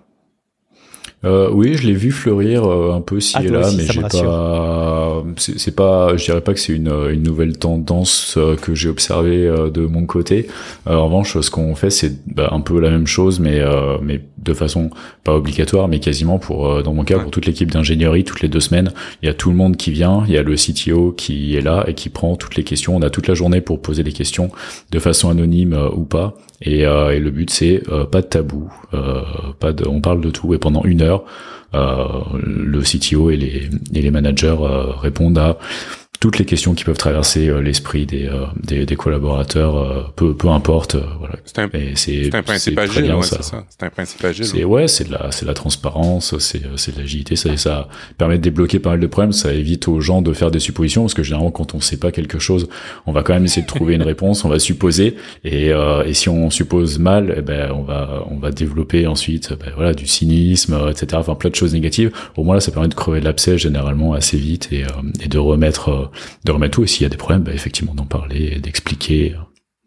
[1.26, 3.86] Euh, oui, je l'ai vu fleurir euh, un peu ci Ah, et là, aussi, mais
[3.92, 5.24] j'ai pas.
[5.38, 6.16] C'est c'est pas.
[6.16, 9.82] Je dirais pas que c'est une, une nouvelle tendance euh, que j'ai observée euh, de
[9.88, 10.48] mon côté.
[10.86, 13.98] Euh, en revanche, ce qu'on fait, c'est bah, un peu la même chose, mais euh,
[14.02, 14.92] mais de façon
[15.24, 17.24] pas obligatoire, mais quasiment pour euh, dans mon cas Ouais.
[17.24, 18.92] pour toute l'équipe d'ingénierie, toutes les deux semaines,
[19.24, 21.62] il y a tout le monde qui vient, il y a le CTO qui est
[21.62, 22.96] là et qui prend toutes les questions.
[22.96, 24.52] On a toute la journée pour poser les questions
[24.92, 26.36] de façon anonyme euh, ou pas.
[26.62, 29.22] Et, euh, et le but c'est euh, pas de tabou, euh,
[29.60, 30.54] pas de, on parle de tout.
[30.54, 31.24] Et pendant une heure,
[31.74, 34.56] le CTO et les, managers
[35.00, 35.60] répondent à
[36.20, 40.36] toutes les questions qui peuvent traverser euh, l'esprit des, euh, des, des collaborateurs, euh, peu,
[40.36, 41.36] peu importe, euh, voilà.
[41.46, 43.38] C'est un, c'est c'est un principe agile, ouais, ça.
[43.42, 43.66] c'est ça.
[43.70, 44.46] C'est un principe agile.
[44.46, 47.88] C'est ouais, c'est de la c'est de la transparence, c'est c'est de l'agilité, ça ça
[48.18, 51.04] permet de débloquer pas mal de problèmes, ça évite aux gens de faire des suppositions
[51.04, 52.68] parce que généralement quand on sait pas quelque chose,
[53.06, 56.14] on va quand même essayer de trouver une réponse, on va supposer et euh, et
[56.14, 60.08] si on suppose mal, eh ben on va on va développer ensuite ben, voilà du
[60.08, 61.08] cynisme, euh, etc.
[61.16, 62.12] Enfin plein de choses négatives.
[62.36, 64.88] Au moins là, ça permet de crever de l'abcès généralement assez vite et euh,
[65.24, 66.07] et de remettre euh,
[66.44, 66.84] de remettre tout.
[66.84, 69.36] Et s'il y a des problèmes, ben, effectivement d'en parler, et d'expliquer.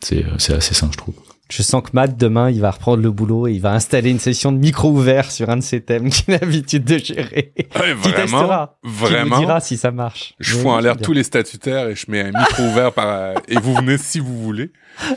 [0.02, 1.14] C'est euh, c'est assez sain, je trouve.
[1.50, 4.20] Je sens que Matt, demain, il va reprendre le boulot et il va installer une
[4.20, 7.52] session de micro ouvert sur un de ses thèmes qu'il a l'habitude de gérer.
[7.56, 7.64] Ouais,
[8.02, 8.78] Qui vraiment, testera.
[8.84, 9.36] Qui vraiment?
[9.36, 10.34] nous dira si ça marche.
[10.38, 13.34] Je fous en l'air tous les statutaires et je mets un micro ouvert par euh,
[13.48, 14.70] et vous venez si vous voulez.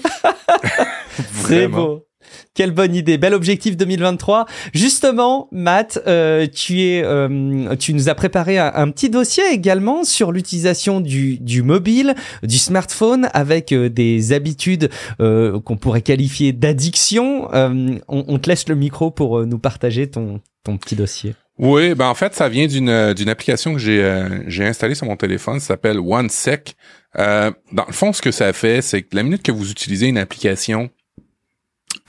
[1.33, 2.07] C'est beau.
[2.55, 4.45] Quelle bonne idée, bel objectif 2023.
[4.73, 10.31] Justement, Matt, euh, tu es, euh, tu nous as préparé un, petit dossier également sur
[10.31, 12.13] l'utilisation du, du mobile,
[12.43, 14.89] du smartphone, avec euh, des habitudes
[15.19, 17.51] euh, qu'on pourrait qualifier d'addiction.
[17.53, 21.33] Euh, on, on te laisse le micro pour nous partager ton, ton petit dossier.
[21.59, 25.05] Oui, ben en fait, ça vient d'une d'une application que j'ai euh, j'ai installée sur
[25.05, 26.75] mon téléphone, ça s'appelle OneSec.
[27.19, 30.07] Euh, dans le fond, ce que ça fait, c'est que la minute que vous utilisez
[30.07, 30.89] une application,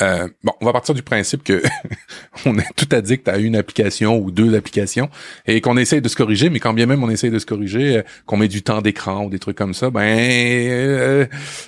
[0.01, 1.63] euh, bon, on va partir du principe que
[2.47, 5.09] on est tout addict à une application ou deux applications
[5.47, 7.99] et qu'on essaye de se corriger, mais quand bien même on essaye de se corriger,
[7.99, 11.27] euh, qu'on met du temps d'écran ou des trucs comme ça, ben euh,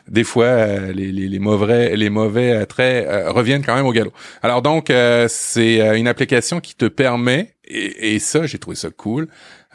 [0.08, 3.92] des fois euh, les, les, les mauvais les mauvais euh, traits reviennent quand même au
[3.92, 4.12] galop.
[4.42, 4.92] Alors donc
[5.28, 9.28] c'est une application qui te permet et, et ça j'ai trouvé ça cool.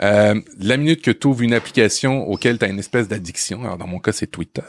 [0.04, 3.78] Euh, la minute que tu ouvres une application auquel tu as une espèce d'addiction, alors
[3.78, 4.62] dans mon cas c'est Twitter.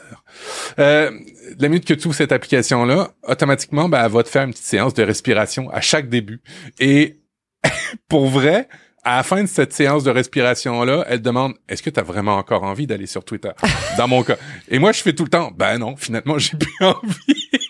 [0.79, 1.11] Euh,
[1.59, 4.65] la minute que tu ouvres cette application-là, automatiquement, ben, elle va te faire une petite
[4.65, 6.41] séance de respiration à chaque début.
[6.79, 7.19] Et
[8.07, 8.67] pour vrai,
[9.03, 12.37] à la fin de cette séance de respiration-là, elle demande Est-ce que tu as vraiment
[12.37, 13.51] encore envie d'aller sur Twitter?
[13.97, 14.37] Dans mon cas.
[14.69, 17.62] Et moi, je fais tout le temps Ben non, finalement, j'ai plus envie.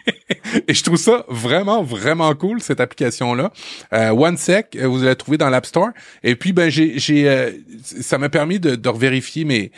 [0.68, 3.52] Et je trouve ça vraiment, vraiment cool, cette application-là.
[3.94, 5.90] Euh, OneSec, euh, vous allez trouver dans l'App Store.
[6.24, 7.52] Et puis, ben, j'ai, j'ai, euh,
[7.84, 9.72] ça m'a permis de, de revérifier mes,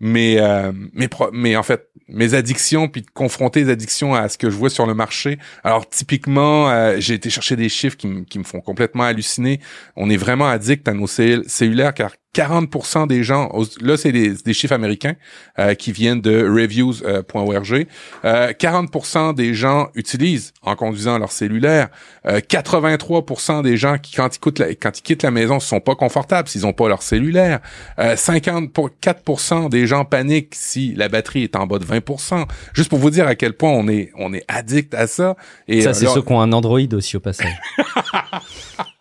[0.00, 4.28] mes, euh, mes, pro- mes, en fait, mes addictions, puis de confronter les addictions à
[4.28, 5.38] ce que je vois sur le marché.
[5.62, 9.60] Alors, typiquement, euh, j'ai été chercher des chiffres qui, me- qui me font complètement halluciner.
[9.96, 14.54] On est vraiment addict à nos cellulaires, car 40% des gens, là c'est des, des
[14.54, 15.14] chiffres américains
[15.58, 17.86] euh, qui viennent de reviews.org,
[18.24, 21.88] euh, 40% des gens utilisent en conduisant leur cellulaire,
[22.26, 25.80] euh, 83% des gens qui quand ils, quittent la, quand ils quittent la maison sont
[25.80, 27.60] pas confortables s'ils ont pas leur cellulaire,
[27.98, 32.98] euh, 54% des gens paniquent si la batterie est en bas de 20%, juste pour
[32.98, 35.36] vous dire à quel point on est on est addict à ça.
[35.68, 37.56] Et ça, euh, c'est ceux qui ont un Android aussi au passage.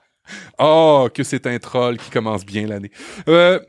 [0.59, 2.91] Oh, que c'est un troll qui commence bien l'année.
[3.27, 3.59] Euh,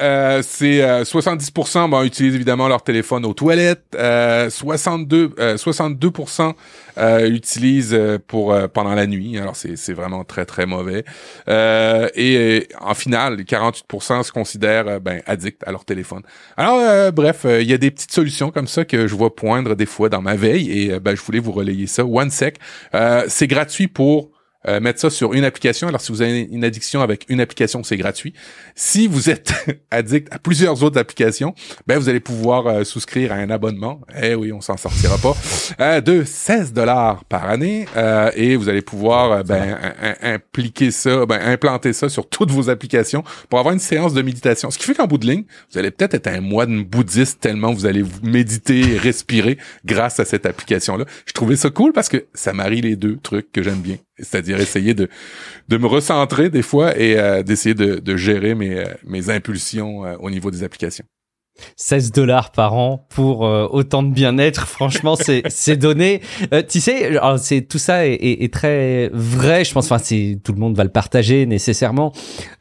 [0.00, 3.84] euh, c'est euh, 70% bon, utilisent évidemment leur téléphone aux toilettes.
[3.94, 6.54] Euh, 62 euh, 62%
[6.96, 9.38] euh, utilisent euh, pour euh, pendant la nuit.
[9.38, 11.04] Alors c'est vraiment très très mauvais.
[11.46, 16.22] Et en finale, 48% se considèrent ben addicts à leur téléphone.
[16.56, 19.86] Alors bref, il y a des petites solutions comme ça que je vois poindre des
[19.86, 22.04] fois dans ma veille et ben je voulais vous relayer ça.
[22.04, 22.58] OneSec,
[22.94, 24.30] euh, c'est gratuit pour
[24.68, 25.88] euh, mettre ça sur une application.
[25.88, 28.34] Alors, si vous avez une addiction avec une application, c'est gratuit.
[28.74, 29.52] Si vous êtes
[29.90, 31.54] addict à plusieurs autres applications,
[31.86, 34.00] ben vous allez pouvoir euh, souscrire à un abonnement.
[34.20, 35.34] Eh oui, on s'en sortira pas.
[35.80, 37.86] Euh, de 16 dollars par année
[38.34, 39.78] et vous allez pouvoir ben,
[40.20, 44.70] impliquer ça, ben, implanter ça sur toutes vos applications pour avoir une séance de méditation.
[44.70, 47.72] Ce qui fait qu'en bout de ligne, vous allez peut-être être un moine bouddhiste tellement
[47.72, 51.04] vous allez méditer et respirer grâce à cette application-là.
[51.26, 54.60] Je trouvais ça cool parce que ça marie les deux trucs que j'aime bien c'est-à-dire
[54.60, 55.08] essayer de,
[55.68, 60.04] de me recentrer des fois et euh, d'essayer de, de, gérer mes, euh, mes impulsions
[60.04, 61.04] euh, au niveau des applications.
[61.76, 66.20] 16 dollars par an pour euh, autant de bien-être, franchement, c'est c'est donné.
[66.52, 69.64] Euh, tu sais, c'est tout ça est, est, très vrai.
[69.64, 72.12] Je pense, enfin, c'est tout le monde va le partager nécessairement.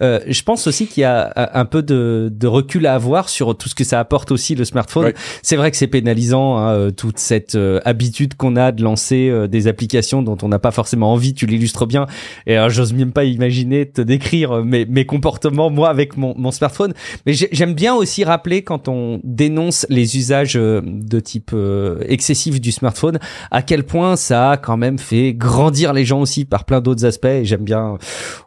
[0.01, 3.57] Euh, je pense aussi qu'il y a un peu de, de, recul à avoir sur
[3.57, 5.13] tout ce que ça apporte aussi le smartphone.
[5.43, 10.21] C'est vrai que c'est pénalisant hein, toute cette habitude qu'on a de lancer des applications
[10.21, 11.33] dont on n'a pas forcément envie.
[11.33, 12.07] Tu l'illustres bien.
[12.47, 16.93] Et j'ose même pas imaginer te décrire mes mes comportements moi avec mon mon smartphone.
[17.25, 18.88] Mais j'aime bien aussi rappeler quand on
[19.23, 23.19] dénonce les usages euh, de type euh, excessif du smartphone,
[23.51, 27.05] à quel point ça a quand même fait grandir les gens aussi par plein d'autres
[27.05, 27.43] aspects.
[27.43, 27.97] J'aime bien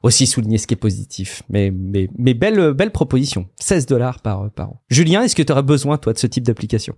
[0.02, 1.42] aussi souligner ce qui est positif.
[1.48, 3.46] Mais, mais, mais belle, belle proposition.
[3.60, 4.82] 16 dollars par, par an.
[4.88, 6.94] Julien, est-ce que tu aurais besoin, toi, de ce type d'application?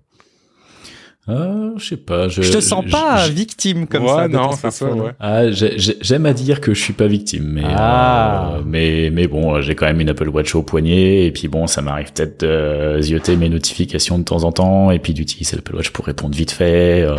[1.27, 2.29] Ah, je sais pas.
[2.29, 4.29] Je, je te sens pas victime comme ça.
[4.29, 4.91] Non, c'est ça.
[4.91, 5.13] Ouais.
[5.19, 8.57] Ah, j'aime à dire que je suis pas victime, mais ah.
[8.57, 11.67] euh, mais mais bon, j'ai quand même une Apple Watch au poignet et puis bon,
[11.67, 15.77] ça m'arrive peut-être de zioter mes notifications de temps en temps et puis d'utiliser l'Apple
[15.77, 17.03] Watch pour répondre vite fait.
[17.03, 17.17] Euh,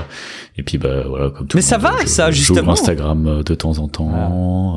[0.58, 1.58] et puis bah voilà comme tout.
[1.58, 2.72] Mais ça va, ça justement.
[2.72, 4.10] Instagram euh, de temps en temps,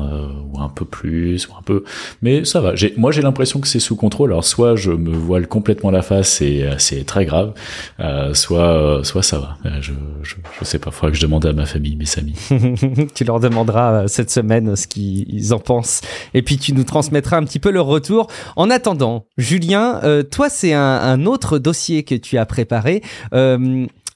[0.03, 1.85] euh, ou un peu plus, ou un peu.
[2.21, 2.75] Mais ça va.
[2.75, 4.31] J'ai, moi j'ai l'impression que c'est sous contrôle.
[4.31, 7.53] Alors soit je me voile complètement la face et euh, c'est très grave,
[8.01, 9.57] euh, soit soit ça va.
[9.79, 10.91] Je, je, je sais pas.
[10.91, 13.07] Faudra que je demande à ma famille, mes amis.
[13.15, 16.01] tu leur demanderas cette semaine ce qu'ils en pensent.
[16.33, 18.27] Et puis tu nous transmettras un petit peu leur retour.
[18.57, 23.01] En attendant, Julien, toi c'est un, un, autre dossier que tu as préparé.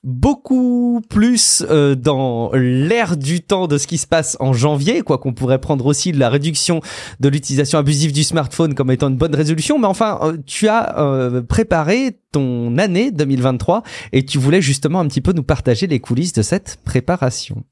[0.03, 5.17] Beaucoup plus euh, dans l'air du temps de ce qui se passe en janvier, quoi
[5.17, 6.81] qu'on pourrait prendre aussi de la réduction
[7.21, 9.79] de l'utilisation abusive du smartphone comme étant une bonne résolution.
[9.79, 15.07] Mais enfin, euh, tu as euh, préparé ton année 2023 et tu voulais justement un
[15.07, 17.63] petit peu nous partager les coulisses de cette préparation.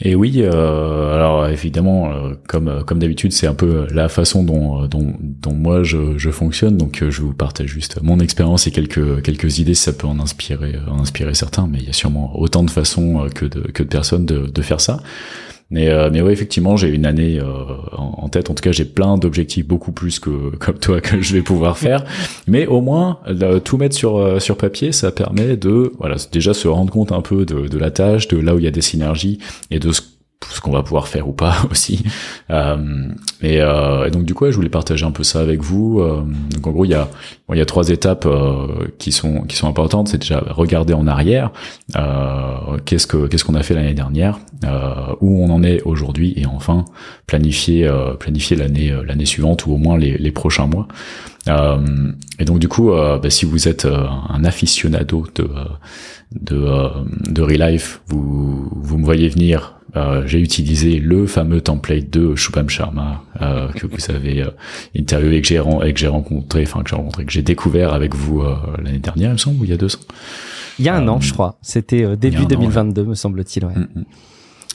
[0.00, 4.42] Et oui, euh, alors évidemment, euh, comme euh, comme d'habitude, c'est un peu la façon
[4.42, 6.76] dont dont, moi je, fonctionne.
[6.76, 10.74] Donc je vous partage juste mon expérience et quelques quelques idées, ça peut en inspirer
[10.88, 13.88] en inspirer certains, mais il y a sûrement autant de façons que de que de
[13.88, 15.00] personnes de faire ça.
[15.70, 17.64] Mais, euh, mais ouais, effectivement, j'ai une année euh,
[17.96, 18.50] en, tête.
[18.50, 21.78] En tout cas, j'ai plein d'objectifs, beaucoup plus que comme toi que je vais pouvoir
[21.78, 22.04] faire.
[22.46, 23.18] Mais au moins,
[23.64, 27.22] tout mettre sur euh, sur papier, ça permet de voilà déjà se rendre compte un
[27.22, 29.38] peu de, de la tâche, de là où il y a des synergies
[29.70, 30.02] et de ce
[30.50, 32.04] ce qu'on va pouvoir faire ou pas aussi.
[32.50, 33.08] Euh,
[33.42, 36.00] et, euh, et, donc du coup, je voulais partager un peu ça avec vous.
[36.00, 37.08] Euh, donc en gros, il y a
[37.52, 40.08] il y a trois étapes euh, qui sont qui sont importantes.
[40.08, 41.50] C'est déjà regarder en arrière.
[41.96, 44.38] Euh, qu'est-ce que qu'est-ce qu'on a fait l'année dernière,
[45.20, 46.84] où on en est aujourd'hui, et enfin
[47.26, 50.88] planifier planifier l'année l'année suivante ou au moins les, les prochains mois.
[52.38, 55.48] et donc du coup, bah, si vous êtes un aficionado de
[56.32, 56.66] de,
[57.30, 62.68] de Relife, vous vous me voyez venir euh, j'ai utilisé le fameux template de Shubham
[62.68, 64.50] Sharma euh, que vous avez euh,
[64.98, 65.60] interviewé et que j'ai
[65.92, 69.30] que j'ai rencontré, enfin que j'ai rencontré, que j'ai découvert avec vous euh, l'année dernière,
[69.30, 70.00] il me semble, ou il y a deux ans.
[70.78, 71.58] Il y a un an, je crois.
[71.62, 73.64] C'était début 2022, me semble-t-il.
[73.64, 73.74] Ouais.
[73.74, 74.04] Mm, mm.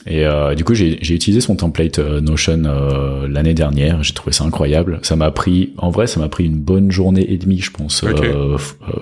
[0.06, 4.02] Et euh, du coup, j'ai utilisé son template Notion euh, l'année dernière.
[4.02, 5.00] J'ai trouvé ça incroyable.
[5.02, 8.02] Ça m'a pris, en vrai, ça m'a pris une bonne journée et demie, je pense,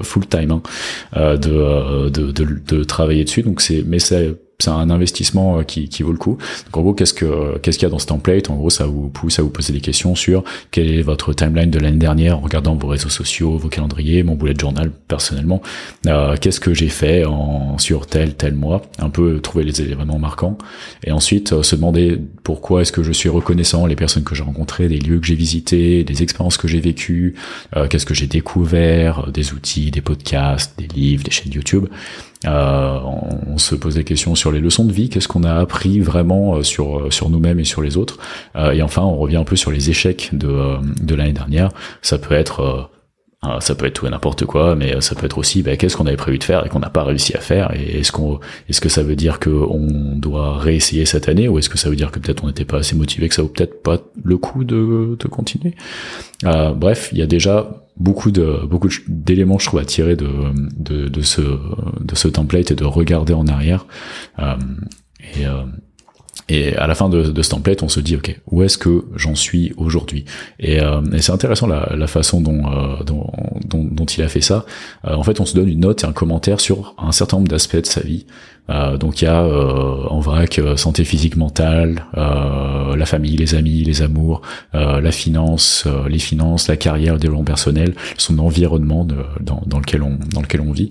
[0.02, 3.42] full time, hein, de, de, de, de, travailler dessus.
[3.42, 6.36] Donc c'est, mais c'est c'est un investissement euh, qui, qui vaut le coup.
[6.64, 8.50] Donc en gros, qu'est-ce que qu'est-ce qu'il y a dans ce template?
[8.50, 10.42] En gros, ça vous pousse à vous poser des questions sur
[10.72, 14.34] quelle est votre timeline de l'année dernière en regardant vos réseaux sociaux, vos calendriers, mon
[14.34, 15.62] bullet journal personnellement.
[16.08, 18.82] Euh, qu'est-ce que j'ai fait en sur tel tel mois?
[18.98, 20.58] Un peu trouver les éléments marquants
[21.04, 24.42] et ensuite euh, se demander pourquoi est-ce que je suis reconnaissant les personnes que j'ai
[24.42, 27.34] rencontrées, des lieux que j'ai visités, des expériences que j'ai vécues,
[27.90, 31.86] qu'est-ce que j'ai découvert, des outils, des podcasts, des livres, des chaînes YouTube.
[32.46, 32.98] Euh,
[33.46, 36.56] on se pose des questions sur les leçons de vie, qu'est-ce qu'on a appris vraiment
[36.56, 38.18] euh, sur euh, sur nous-mêmes et sur les autres.
[38.72, 41.70] et enfin, on revient un peu sur les échecs de de l'année dernière.
[42.02, 42.90] Ça peut être
[43.60, 46.06] ça peut être tout et n'importe quoi, mais ça peut être aussi bah, qu'est-ce qu'on
[46.06, 47.72] avait prévu de faire et qu'on n'a pas réussi à faire.
[47.74, 51.68] Et est-ce qu'on, est-ce que ça veut dire qu'on doit réessayer cette année, ou est-ce
[51.68, 53.82] que ça veut dire que peut-être on n'était pas assez motivé, que ça vaut peut-être
[53.82, 55.74] pas le coup de, de continuer?
[56.44, 60.28] Euh, bref, il y a déjà beaucoup de beaucoup d'éléments je trouve à tirer de,
[60.76, 63.86] de, de ce de ce template et de regarder en arrière.
[64.38, 64.54] Euh,
[65.36, 65.62] et, euh,
[66.48, 69.34] et à la fin de, ce template, on se dit, ok, où est-ce que j'en
[69.34, 70.24] suis aujourd'hui?
[70.58, 73.30] Et, euh, et c'est intéressant la, façon dont, euh, dont,
[73.64, 74.64] dont, il a fait ça.
[75.06, 77.48] Euh, en fait, on se donne une note et un commentaire sur un certain nombre
[77.48, 78.26] d'aspects de sa vie.
[78.70, 84.02] Euh, donc il y a en vrac santé physique, mentale, la famille, les amis, les
[84.02, 89.78] amours, la finance, les finances, la carrière, le développement personnel, son environnement de, dans, dans,
[89.78, 90.90] lequel on dans lequel on vit.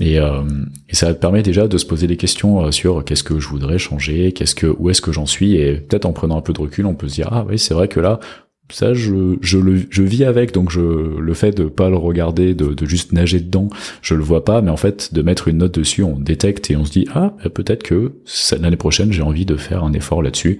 [0.00, 3.78] Et, et ça permet déjà de se poser des questions sur qu'est-ce que je voudrais
[3.78, 6.60] changer, qu'est-ce que où est-ce que j'en suis et peut-être en prenant un peu de
[6.60, 8.20] recul, on peut se dire ah oui c'est vrai que là
[8.70, 12.54] ça je je le je vis avec donc je le fait de pas le regarder
[12.54, 13.70] de, de juste nager dedans
[14.02, 16.76] je le vois pas mais en fait de mettre une note dessus on détecte et
[16.76, 18.12] on se dit ah peut-être que
[18.60, 20.58] l'année prochaine j'ai envie de faire un effort là-dessus.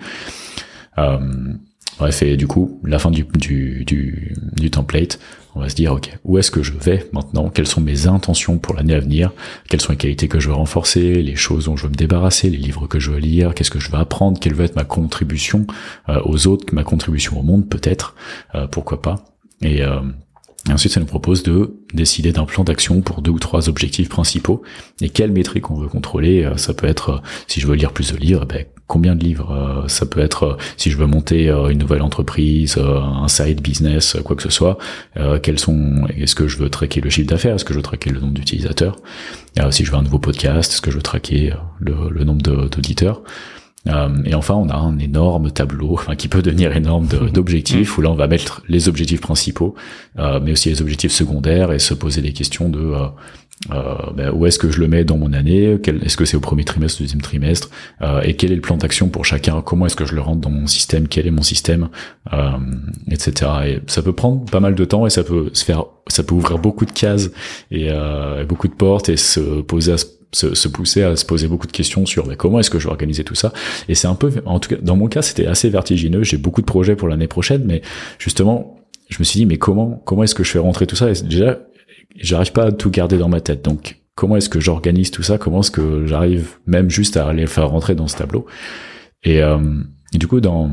[0.98, 1.18] Euh,
[1.98, 5.18] Bref, et du coup, la fin du, du, du, du template,
[5.54, 7.48] on va se dire, ok, où est-ce que je vais maintenant?
[7.48, 9.32] Quelles sont mes intentions pour l'année à venir?
[9.68, 11.14] Quelles sont les qualités que je veux renforcer?
[11.14, 12.50] Les choses dont je veux me débarrasser?
[12.50, 13.54] Les livres que je veux lire?
[13.54, 14.38] Qu'est-ce que je veux apprendre?
[14.38, 15.66] Quelle va être ma contribution
[16.08, 18.14] euh, aux autres Ma contribution au monde, peut-être?
[18.54, 19.24] Euh, Pourquoi pas?
[19.62, 19.82] Et...
[19.82, 20.00] Euh,
[20.70, 24.62] ensuite, ça nous propose de décider d'un plan d'action pour deux ou trois objectifs principaux
[25.00, 26.50] et quelles métriques on veut contrôler.
[26.56, 29.86] Ça peut être, si je veux lire plus de livres, ben, combien de livres euh,
[29.86, 34.16] ça peut être euh, si je veux monter euh, une nouvelle entreprise un side business
[34.24, 34.78] quoi que ce soit
[35.42, 38.10] quels sont est-ce que je veux traquer le chiffre d'affaires est-ce que je veux traquer
[38.10, 38.96] le nombre d'utilisateurs
[39.70, 43.22] si je veux un nouveau podcast est-ce que je veux traquer le, nombre d'auditeurs
[43.86, 48.10] et enfin, on a un énorme tableau, enfin qui peut devenir énorme d'objectifs, où là
[48.10, 49.74] on va mettre les objectifs principaux,
[50.16, 52.92] mais aussi les objectifs secondaires, et se poser des questions de
[53.72, 56.40] euh, ben, où est-ce que je le mets dans mon année Est-ce que c'est au
[56.40, 57.70] premier trimestre, deuxième trimestre
[58.02, 60.40] euh, Et quel est le plan d'action pour chacun Comment est-ce que je le rentre
[60.40, 61.88] dans mon système Quel est mon système
[62.32, 62.52] euh,
[63.10, 63.50] Etc.
[63.66, 66.34] Et ça peut prendre pas mal de temps et ça peut se faire, ça peut
[66.34, 67.30] ouvrir beaucoup de cases
[67.70, 69.96] et, euh, beaucoup de portes et se poser à
[70.32, 72.84] se, se, pousser à se poser beaucoup de questions sur ben, comment est-ce que je
[72.84, 73.52] vais organiser tout ça?
[73.88, 76.22] Et c'est un peu, en tout cas, dans mon cas, c'était assez vertigineux.
[76.22, 77.82] J'ai beaucoup de projets pour l'année prochaine, mais
[78.18, 81.10] justement, je me suis dit, mais comment, comment est-ce que je fais rentrer tout ça?
[81.10, 81.58] Et Déjà,
[82.16, 83.64] j'arrive pas à tout garder dans ma tête.
[83.64, 85.38] Donc, comment est-ce que j'organise tout ça?
[85.38, 88.46] Comment est-ce que j'arrive même juste à aller faire rentrer dans ce tableau?
[89.24, 89.58] Et, euh,
[90.12, 90.70] du coup, dans,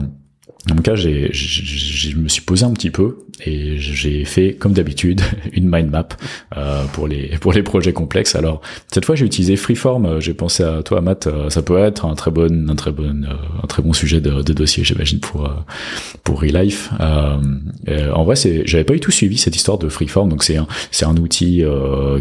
[0.67, 4.73] dans mon cas, j'ai, je me suis posé un petit peu et j'ai fait, comme
[4.73, 5.21] d'habitude,
[5.53, 6.07] une mind map
[6.57, 8.35] euh, pour les pour les projets complexes.
[8.35, 10.19] Alors cette fois, j'ai utilisé Freeform.
[10.19, 11.27] J'ai pensé à toi, Matt.
[11.27, 14.21] Euh, ça peut être un très bon, un très bon, euh, un très bon sujet
[14.21, 15.47] de, de dossier, j'imagine pour
[16.23, 16.89] pour Relife.
[16.99, 20.29] Euh, en vrai, c'est, j'avais pas du tout suivi cette histoire de Freeform.
[20.29, 21.63] Donc c'est un c'est un outil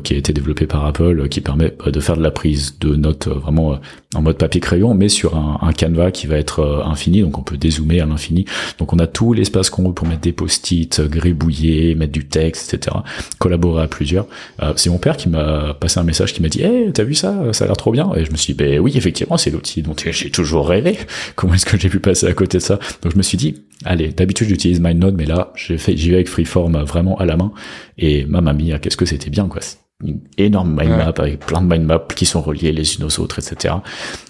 [0.02, 3.28] qui a été développé par Apple qui permet de faire de la prise de notes
[3.28, 3.78] vraiment
[4.14, 7.22] en mode papier crayon, mais sur un, un canevas qui va être infini.
[7.22, 8.33] Donc on peut dézoomer à l'infini
[8.78, 12.74] donc on a tout l'espace qu'on veut pour mettre des post-it, gribouiller, mettre du texte,
[12.74, 12.96] etc.
[13.38, 14.26] Collaborer à plusieurs.
[14.62, 17.14] Euh, c'est mon père qui m'a passé un message qui m'a dit "Hey, t'as vu
[17.14, 17.52] ça?
[17.52, 19.82] Ça a l'air trop bien." Et je me suis dit "Ben oui, effectivement, c'est l'outil
[19.82, 20.98] dont j'ai toujours rêvé.
[21.36, 22.78] Comment est-ce que j'ai pu passer à côté de ça?
[23.02, 26.16] Donc je me suis dit "Allez, d'habitude j'utilise MindNode, mais là, j'ai fait j'y vais
[26.16, 27.52] avec Freeform vraiment à la main
[27.98, 29.60] et ma mamie, qu'est-ce que c'était bien quoi."
[30.02, 33.20] une énorme mind map avec plein de mind maps qui sont reliés les unes aux
[33.20, 33.74] autres, etc.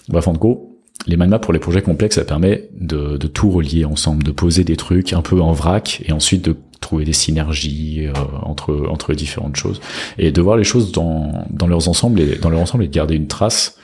[0.08, 0.73] Bref, en gros,
[1.06, 4.64] les mind pour les projets complexes, ça permet de, de, tout relier ensemble, de poser
[4.64, 9.14] des trucs un peu en vrac et ensuite de trouver des synergies euh, entre entre
[9.14, 9.80] différentes choses
[10.18, 12.92] et de voir les choses dans dans leurs ensembles et dans leur ensemble et de
[12.92, 13.78] garder une trace.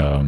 [0.00, 0.22] Euh,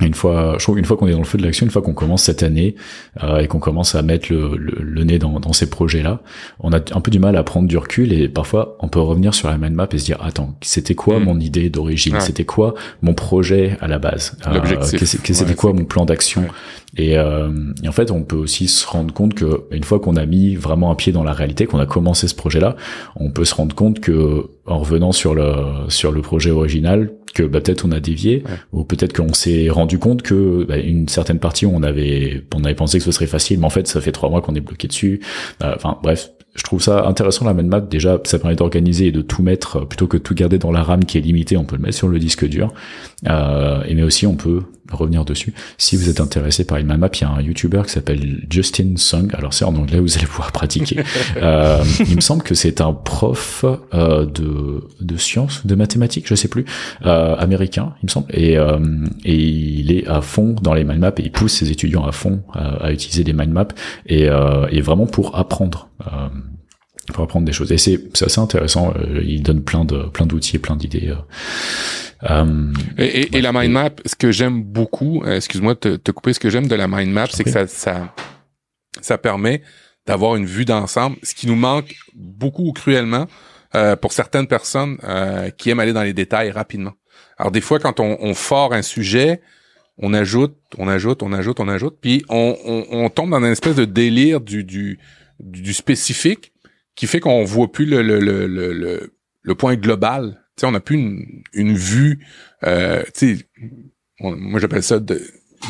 [0.00, 1.80] une fois, je trouve une fois qu'on est dans le feu de l'action, une fois
[1.80, 2.74] qu'on commence cette année
[3.22, 6.20] euh, et qu'on commence à mettre le, le, nez dans, dans ces projets-là,
[6.60, 9.32] on a un peu du mal à prendre du recul et parfois on peut revenir
[9.32, 11.24] sur la mind map et se dire attends, c'était quoi mm.
[11.24, 12.20] mon idée d'origine?
[12.20, 14.36] C'était quoi mon projet à la base?
[14.46, 16.44] Euh, c'était quoi mon plan d'action?
[16.96, 17.50] Et, euh,
[17.82, 20.56] et, en fait, on peut aussi se rendre compte que une fois qu'on a mis
[20.56, 22.76] vraiment un pied dans la réalité, qu'on a commencé ce projet-là,
[23.16, 25.54] on peut se rendre compte que en revenant sur le
[25.88, 29.98] sur le projet original, que bah, peut-être on a dévié, ou peut-être qu'on s'est rendu
[29.98, 33.58] compte que bah, une certaine partie on avait on avait pensé que ce serait facile,
[33.60, 35.20] mais en fait ça fait trois mois qu'on est bloqué dessus.
[35.62, 37.80] Euh, enfin bref, je trouve ça intéressant la main map.
[37.80, 40.82] Déjà, ça permet d'organiser et de tout mettre plutôt que de tout garder dans la
[40.82, 41.56] RAM qui est limitée.
[41.56, 42.72] On peut le mettre sur le disque dur.
[43.28, 45.52] Euh, et mais aussi, on peut revenir dessus.
[45.78, 48.46] Si vous êtes intéressé par une mind map, il y a un YouTuber qui s'appelle
[48.50, 49.30] Justin Sung.
[49.34, 51.00] Alors c'est en anglais, vous allez pouvoir pratiquer.
[51.36, 56.34] euh, il me semble que c'est un prof euh, de de sciences, de mathématiques, je
[56.34, 56.64] sais plus,
[57.04, 58.26] euh, américain, il me semble.
[58.32, 58.78] Et euh,
[59.24, 62.12] et il est à fond dans les mind maps et il pousse ses étudiants à
[62.12, 63.68] fond à, utiliser des mind maps
[64.06, 66.28] et, euh, et vraiment pour apprendre euh,
[67.12, 67.70] pour apprendre des choses.
[67.72, 68.92] Et c'est assez intéressant.
[68.96, 71.12] Euh, il donne plein de plein d'outils et plein d'idées.
[72.22, 76.40] Euh, et, et, la mind map, ce que j'aime beaucoup, excuse-moi de te, couper, ce
[76.40, 78.14] que j'aime de la mind map, c'est que ça, ça
[79.02, 79.62] ça permet
[80.06, 83.26] d'avoir une vue d'ensemble, ce qui nous manque beaucoup cruellement
[84.00, 84.96] pour certaines personnes
[85.58, 86.94] qui aiment aller dans les détails rapidement.
[87.36, 89.42] Alors des fois, quand on, on fort un sujet,
[89.98, 93.52] on ajoute, on ajoute, on ajoute, on ajoute, puis on, on, on tombe dans une
[93.52, 94.98] espèce de délire du, du,
[95.40, 96.52] du spécifique
[96.94, 100.42] qui fait qu'on voit plus le, le, le, le, le point global.
[100.56, 102.24] Sais on n'a plus une, une vue,
[102.64, 103.38] euh, sais
[104.20, 105.20] moi j'appelle ça de,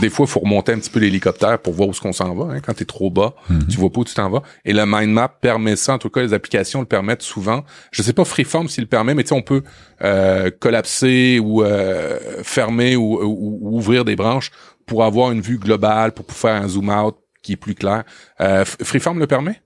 [0.00, 2.34] des fois, il faut remonter un petit peu l'hélicoptère pour voir où ce qu'on s'en
[2.34, 2.54] va.
[2.54, 2.60] Hein.
[2.60, 3.66] Quand tu es trop bas, mhm.
[3.68, 4.42] tu vois pas où tu t'en vas.
[4.64, 5.94] Et le mind map permet ça.
[5.94, 7.64] En tout cas, les applications le permettent souvent.
[7.92, 9.62] Je sais pas Freeform s'il le permet, mais tu sais, on peut
[10.02, 13.18] euh, collapser ou euh, fermer ou,
[13.62, 14.50] ouvrir des branches
[14.86, 18.04] pour avoir une vue globale, pour faire un zoom out qui est plus clair.
[18.40, 19.60] Euh, Freeform le permet?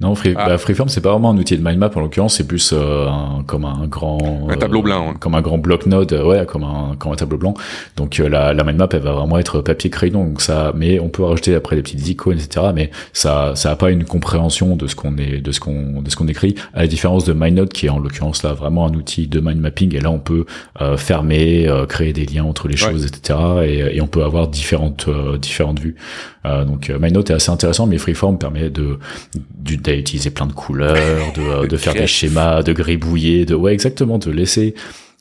[0.00, 0.48] Non, Free, ah.
[0.48, 3.08] bah, Freeform c'est pas vraiment un outil de mind map en l'occurrence, c'est plus euh,
[3.08, 6.96] un, comme un grand un tableau blanc, comme un grand bloc-notes, euh, ouais, comme un
[6.98, 7.54] comme un tableau blanc.
[7.96, 11.00] Donc euh, la, la mind map elle va vraiment être papier crayon, donc ça, mais
[11.00, 12.66] on peut rajouter après des petites icônes, etc.
[12.74, 16.10] Mais ça ça a pas une compréhension de ce qu'on est de ce qu'on de
[16.10, 18.94] ce qu'on écrit, à la différence de MindNote qui est en l'occurrence là vraiment un
[18.94, 20.44] outil de mind mapping et là on peut
[20.96, 23.38] fermer, créer des liens entre les choses, etc.
[23.64, 25.08] Et, et, on peut avoir différentes
[25.40, 25.96] différentes vues.
[26.64, 28.98] Donc MindNote est assez intéressant, mais Freeform permet de
[29.34, 34.18] d'utiliser plein de couleurs, de, euh, de faire des schémas, de gribouiller, de ouais exactement,
[34.18, 34.74] de laisser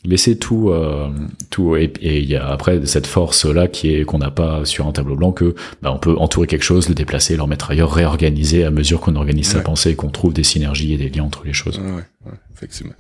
[0.04, 1.10] laisser tout euh,
[1.50, 4.86] tout et il y a après cette force là qui est qu'on n'a pas sur
[4.86, 7.92] un tableau blanc que bah, on peut entourer quelque chose le déplacer le remettre ailleurs
[7.92, 11.44] réorganiser à mesure qu'on organise sa pensée qu'on trouve des synergies et des liens entre
[11.44, 11.80] les choses.
[11.80, 12.94] Ouais, ouais effectivement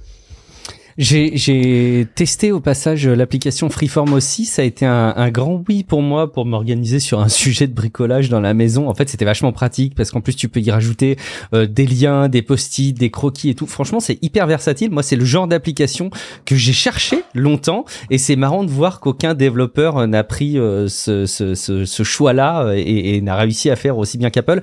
[0.98, 4.46] j'ai testé au passage l'application Freeform aussi.
[4.46, 8.30] Ça a été un, grand oui pour moi pour m'organiser sur un sujet de bricolage
[8.30, 8.90] dans la maison.
[8.90, 11.18] En fait, c'était vachement pratique parce qu'en plus tu peux y rajouter
[11.54, 13.68] euh, des liens, des post-it, des croquis et tout.
[13.68, 14.90] Franchement, c'est hyper versatile.
[14.92, 16.10] Moi, c'est le genre d'application
[16.46, 20.88] que j'ai cherché longtemps et c'est marrant de voir qu'aucun développeur euh, n'a pris euh,
[20.88, 24.62] ce, choix-là et, et n'a réussi à faire aussi bien qu'Apple.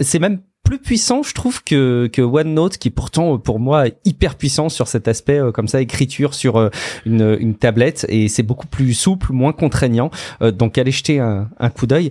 [0.00, 4.70] c'est même plus puissant, je trouve, que, que OneNote, qui pourtant, pour moi, hyper puissant
[4.70, 6.70] sur cet aspect, euh, comme ça, écriture sur euh,
[7.04, 10.10] une, une tablette, et c'est beaucoup plus souple, moins contraignant.
[10.40, 12.10] Euh, donc, allez jeter un, un coup d'œil.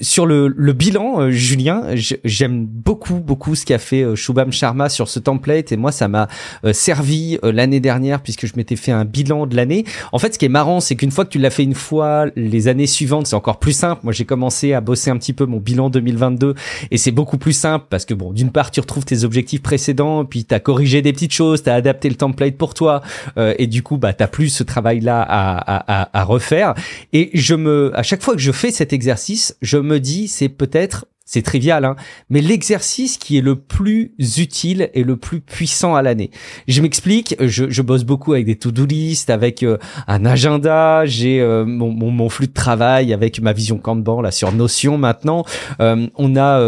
[0.00, 1.84] sur le, le bilan, Julien,
[2.24, 6.26] j'aime beaucoup, beaucoup ce qu'a fait Shubham Sharma sur ce template, et moi, ça m'a
[6.72, 9.84] servi l'année dernière, puisque je m'étais fait un bilan de l'année.
[10.10, 12.26] En fait, ce qui est marrant, c'est qu'une fois que tu l'as fait une fois,
[12.34, 14.00] les années suivantes, c'est encore plus simple.
[14.02, 16.54] Moi, j'ai commencé à bosser un petit peu mon bilan 2022,
[16.90, 20.24] et c'est beaucoup plus simple parce que bon, d'une part, tu retrouves tes objectifs précédents,
[20.24, 23.02] puis tu as corrigé des petites choses, tu as adapté le template pour toi,
[23.36, 26.74] euh, et du coup, bah, t'as plus ce travail-là à, à, à, refaire.
[27.12, 30.48] Et je me, à chaque fois que je fais cet exercice, je me dis, c'est
[30.48, 31.94] peut-être c'est trivial, hein,
[32.28, 36.32] mais l'exercice qui est le plus utile et le plus puissant à l'année.
[36.66, 39.78] Je m'explique, je, je, bosse beaucoup avec des to-do list, avec euh,
[40.08, 44.32] un agenda, j'ai euh, mon, mon, mon, flux de travail avec ma vision Kanban là
[44.32, 45.44] sur Notion maintenant.
[45.78, 46.60] Euh, on a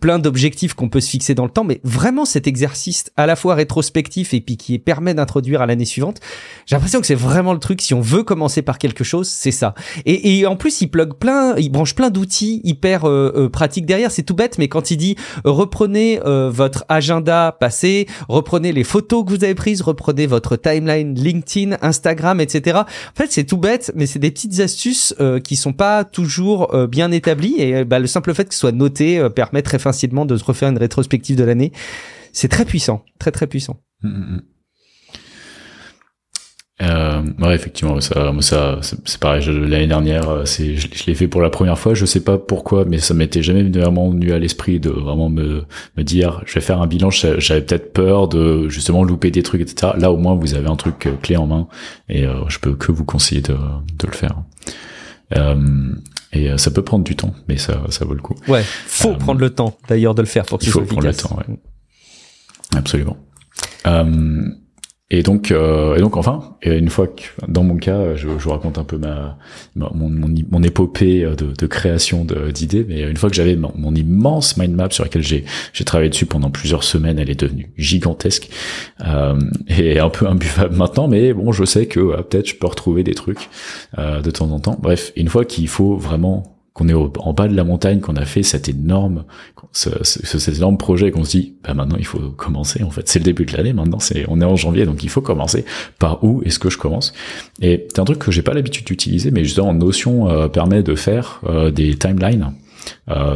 [0.00, 3.34] plein d'objectifs qu'on peut se fixer dans le temps, mais vraiment cet exercice à la
[3.34, 6.20] fois rétrospectif et puis qui permet d'introduire à l'année suivante,
[6.66, 7.82] j'ai l'impression que c'est vraiment le truc.
[7.82, 9.74] Si on veut commencer par quelque chose, c'est ça.
[10.04, 13.04] Et, et, en plus, il plug plein, il branche plein d'outils hyper
[13.50, 15.16] pratiques c'est tout bête, mais quand il dit
[15.46, 20.56] euh, reprenez euh, votre agenda passé, reprenez les photos que vous avez prises, reprenez votre
[20.56, 22.78] timeline LinkedIn, Instagram, etc.
[22.78, 22.84] En
[23.14, 27.10] fait, c'est tout bête, mais c'est des petites astuces euh, qui sont pas toujours bien
[27.10, 30.44] établies et bah, le simple fait que ce soit noté permet très facilement de se
[30.44, 31.72] refaire une rétrospective de l'année.
[32.32, 33.78] C'est très puissant, très très puissant.
[34.02, 34.42] Mmh, mmh, mmh.
[36.82, 39.42] Euh, ouais, effectivement, ça, ça, c'est pareil.
[39.46, 41.94] L'année dernière, euh, c'est, je, l'ai fait pour la première fois.
[41.94, 45.64] Je sais pas pourquoi, mais ça m'était jamais vraiment venu à l'esprit de vraiment me,
[45.96, 47.08] me dire, je vais faire un bilan.
[47.10, 49.92] J'avais peut-être peur de justement louper des trucs, etc.
[49.96, 51.66] Là, au moins, vous avez un truc euh, clé en main,
[52.10, 54.36] et euh, je peux que vous conseiller de, de le faire.
[55.34, 55.94] Euh,
[56.32, 58.34] et ça peut prendre du temps, mais ça, ça vaut le coup.
[58.48, 61.14] Ouais, faut prendre le temps d'ailleurs de le faire pour que il faut prendre le
[61.14, 61.36] temps.
[61.36, 61.56] Ouais.
[62.76, 63.16] Absolument.
[63.86, 64.50] Euh,
[65.08, 68.50] et donc, euh, et donc enfin, une fois que dans mon cas, je, je vous
[68.50, 69.38] raconte un peu ma,
[69.76, 73.94] mon, mon, mon épopée de, de création d'idées, mais une fois que j'avais mon, mon,
[73.94, 77.72] immense mind map sur laquelle j'ai j'ai travaillé dessus pendant plusieurs semaines, elle est devenue
[77.76, 78.50] gigantesque
[79.06, 79.38] euh,
[79.68, 83.14] et un peu imbuvable maintenant, mais bon, je sais que peut-être je peux retrouver des
[83.14, 83.48] trucs
[83.98, 84.76] euh, de temps en temps.
[84.80, 88.26] Bref, une fois qu'il faut vraiment qu'on est en bas de la montagne, qu'on a
[88.26, 89.24] fait cet énorme,
[89.72, 92.82] ce, cet énorme projet, qu'on se dit, bah maintenant il faut commencer.
[92.82, 93.72] En fait, c'est le début de l'année.
[93.72, 95.64] Maintenant, c'est, on est en janvier, donc il faut commencer.
[95.98, 97.14] Par où est-ce que je commence?
[97.62, 100.94] Et c'est un truc que j'ai pas l'habitude d'utiliser, mais justement, Notion euh, permet de
[100.94, 102.52] faire euh, des timelines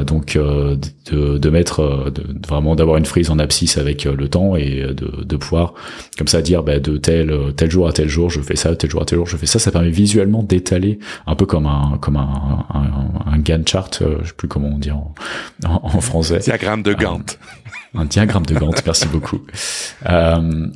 [0.04, 0.76] donc euh,
[1.10, 4.82] de, de, mettre euh, de, vraiment d'avoir une frise en abscisse avec le temps et
[4.94, 5.74] de, de pouvoir
[6.18, 8.90] comme ça dire bah, de tel tel jour à tel jour je fais ça tel
[8.90, 9.58] jour à tel jour je fais ça.
[9.58, 14.26] Ça permet visuellement d'étaler un peu comme un comme un, un, un Gantt chart je
[14.26, 15.14] sais plus comment on dit en,
[15.64, 16.38] en, français.
[16.38, 17.38] Diagramme de Gantt.
[17.94, 19.40] un, diagramme de Gantt merci beaucoup.
[20.08, 20.66] Euh,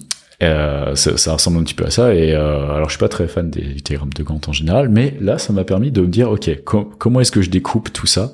[0.45, 2.15] Euh, ça, ça, ressemble un petit peu à ça.
[2.15, 5.17] Et euh, alors, je suis pas très fan des diagrammes de Gantt en général, mais
[5.21, 8.33] là, ça m'a permis de me dire, ok, comment est-ce que je découpe tout ça?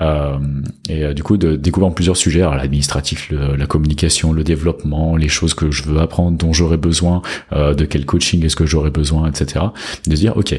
[0.00, 0.38] Euh,
[0.88, 5.54] Et euh, du coup, de découvrir plusieurs sujets, l'administratif, la communication, le développement, les choses
[5.54, 9.28] que je veux apprendre, dont j'aurais besoin, euh, de quel coaching est-ce que j'aurais besoin,
[9.28, 9.66] etc.
[10.06, 10.54] De dire, ok,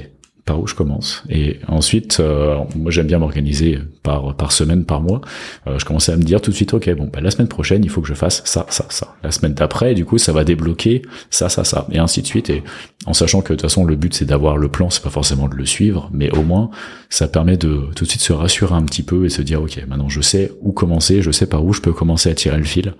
[0.46, 1.24] par où je commence.
[1.30, 5.22] Et ensuite, euh, moi j'aime bien m'organiser par par semaine, par mois.
[5.68, 7.84] Euh, je commençais à me dire tout de suite, ok, bon, bah, la semaine prochaine,
[7.84, 9.16] il faut que je fasse ça, ça, ça.
[9.24, 12.50] La semaine d'après, du coup, ça va débloquer ça, ça, ça, et ainsi de suite.
[12.50, 12.64] Et
[13.06, 15.48] en sachant que de toute façon, le but c'est d'avoir le plan, c'est pas forcément
[15.48, 16.70] de le suivre, mais au moins,
[17.10, 19.84] ça permet de tout de suite se rassurer un petit peu et se dire, ok,
[19.88, 22.64] maintenant je sais où commencer, je sais par où je peux commencer à tirer le
[22.64, 22.94] fil.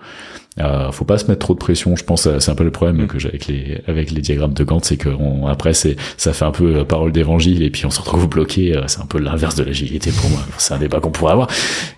[0.60, 1.96] Euh, faut pas se mettre trop de pression.
[1.96, 3.06] Je pense c'est un peu le problème mm.
[3.06, 5.08] que j'ai avec les avec les diagrammes de Gantt, c'est que
[5.48, 8.76] après c'est ça fait un peu euh, parole d'évangile et puis on se retrouve bloqué.
[8.76, 10.40] Euh, c'est un peu l'inverse de l'agilité pour moi.
[10.58, 11.48] C'est un débat qu'on pourrait avoir.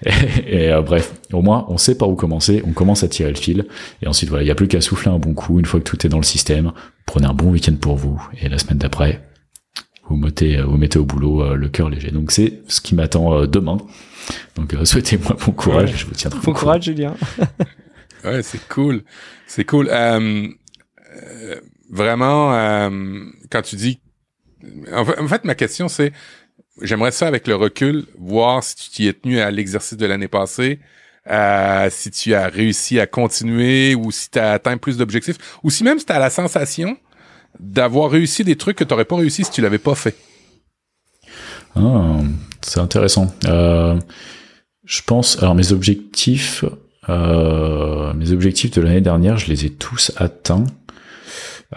[0.47, 2.63] Et, euh, bref, au moins on sait par où commencer.
[2.67, 3.67] On commence à tirer le fil
[4.03, 5.85] et ensuite voilà, il y a plus qu'à souffler un bon coup une fois que
[5.85, 6.73] tout est dans le système.
[7.07, 9.21] Prenez un bon week-end pour vous et la semaine d'après
[10.09, 12.11] vous mettez vous mettez au boulot le cœur léger.
[12.11, 13.79] Donc c'est ce qui m'attend demain.
[14.57, 15.95] Donc souhaitez-moi bon courage.
[15.97, 16.41] Je vous tiendrai.
[16.45, 17.15] Bon courage, Julien.
[18.25, 19.03] Ouais, c'est cool.
[19.47, 19.89] C'est cool.
[19.91, 20.49] Euh,
[21.17, 21.61] euh,
[21.91, 24.01] vraiment, euh, quand tu dis...
[24.93, 26.13] En fait, ma question, c'est...
[26.81, 30.29] J'aimerais ça, avec le recul, voir si tu t'y es tenu à l'exercice de l'année
[30.29, 30.81] passée,
[31.91, 35.85] si tu as réussi à continuer ou si tu as atteint plus d'objectifs, ou si
[35.85, 36.97] même si tu as la sensation
[37.61, 40.17] d'avoir réussi des trucs que tu n'aurais pas réussi si tu l'avais pas fait.
[41.77, 42.21] Ah,
[42.63, 43.35] c'est intéressant.
[43.43, 46.65] je pense, alors mes objectifs,
[47.09, 50.65] euh, mes objectifs de l'année dernière, je les ai tous atteints.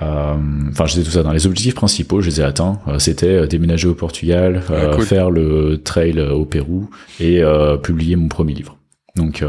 [0.02, 0.36] Euh,
[0.70, 1.34] enfin, je les ai tous atteints.
[1.34, 2.80] Les objectifs principaux, je les ai atteints.
[2.88, 7.42] Euh, c'était déménager au Portugal, ah, faire le trail au Pérou et
[7.82, 8.78] publier mon premier livre.
[9.16, 9.44] Donc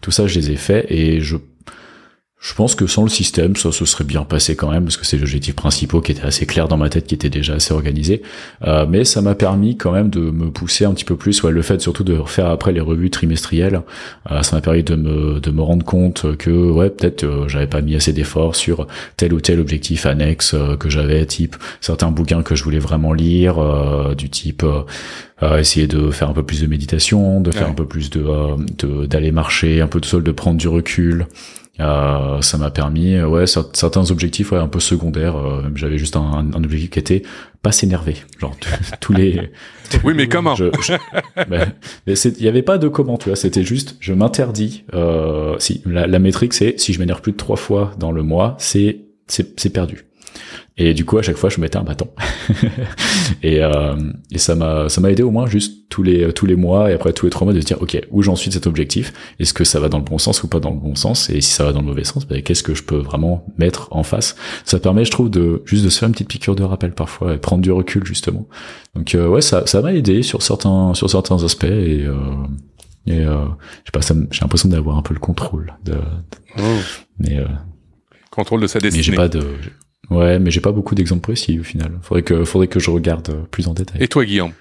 [0.00, 1.36] tout ça, je les ai faits et je
[2.40, 5.04] je pense que sans le système, ça se serait bien passé quand même, parce que
[5.04, 8.22] c'est l'objectif principal qui était assez clair dans ma tête, qui était déjà assez organisé.
[8.66, 11.42] Euh, mais ça m'a permis quand même de me pousser un petit peu plus.
[11.42, 13.82] Ouais, le fait surtout de refaire après les revues trimestrielles,
[14.30, 17.66] euh, ça m'a permis de me, de me rendre compte que ouais, peut-être euh, j'avais
[17.66, 18.86] pas mis assez d'efforts sur
[19.18, 23.12] tel ou tel objectif annexe euh, que j'avais, type certains bouquins que je voulais vraiment
[23.12, 24.64] lire, euh, du type
[25.58, 29.32] essayer de faire un peu plus de méditation, de faire un peu plus de d'aller
[29.32, 31.26] marcher, un peu de sol, de prendre du recul.
[31.78, 35.36] Euh, ça m'a permis, euh, ouais, certains objectifs ouais, un peu secondaires.
[35.36, 37.22] Euh, J'avais juste un, un, objectif qui était
[37.62, 38.56] pas s'énerver, genre
[39.00, 39.50] tous les.
[40.04, 40.54] oui, mais comment
[41.46, 43.36] il y avait pas de comment, tu vois.
[43.36, 44.84] C'était juste, je m'interdis.
[44.94, 48.22] Euh, si la, la métrique, c'est si je m'énerve plus de trois fois dans le
[48.22, 50.06] mois, c'est c'est perdu.
[50.82, 52.08] Et du coup, à chaque fois, je mettais un bâton.
[53.42, 53.94] et, euh,
[54.32, 56.94] et ça m'a ça m'a aidé au moins juste tous les tous les mois et
[56.94, 59.12] après tous les trois mois de se dire ok où j'en suis de cet objectif?
[59.38, 61.28] Est-ce que ça va dans le bon sens ou pas dans le bon sens?
[61.28, 63.88] Et si ça va dans le mauvais sens, bah, qu'est-ce que je peux vraiment mettre
[63.90, 64.36] en face?
[64.64, 67.34] Ça permet, je trouve, de juste de se faire une petite piqûre de rappel parfois
[67.34, 68.46] et prendre du recul justement.
[68.94, 72.14] Donc euh, ouais, ça ça m'a aidé sur certains sur certains aspects et euh,
[73.06, 73.44] et euh,
[73.84, 75.94] je sais pas, j'ai l'impression d'avoir un peu le contrôle de,
[76.58, 76.62] oh.
[77.18, 77.46] mais euh,
[78.30, 78.98] contrôle de sa destinée.
[78.98, 79.56] Mais j'ai pas de
[80.10, 81.92] Ouais, mais j'ai pas beaucoup d'exemples précis au final.
[82.02, 84.02] Faudrait que, faudrait que je regarde euh, plus en détail.
[84.02, 84.52] Et toi, Guillaume?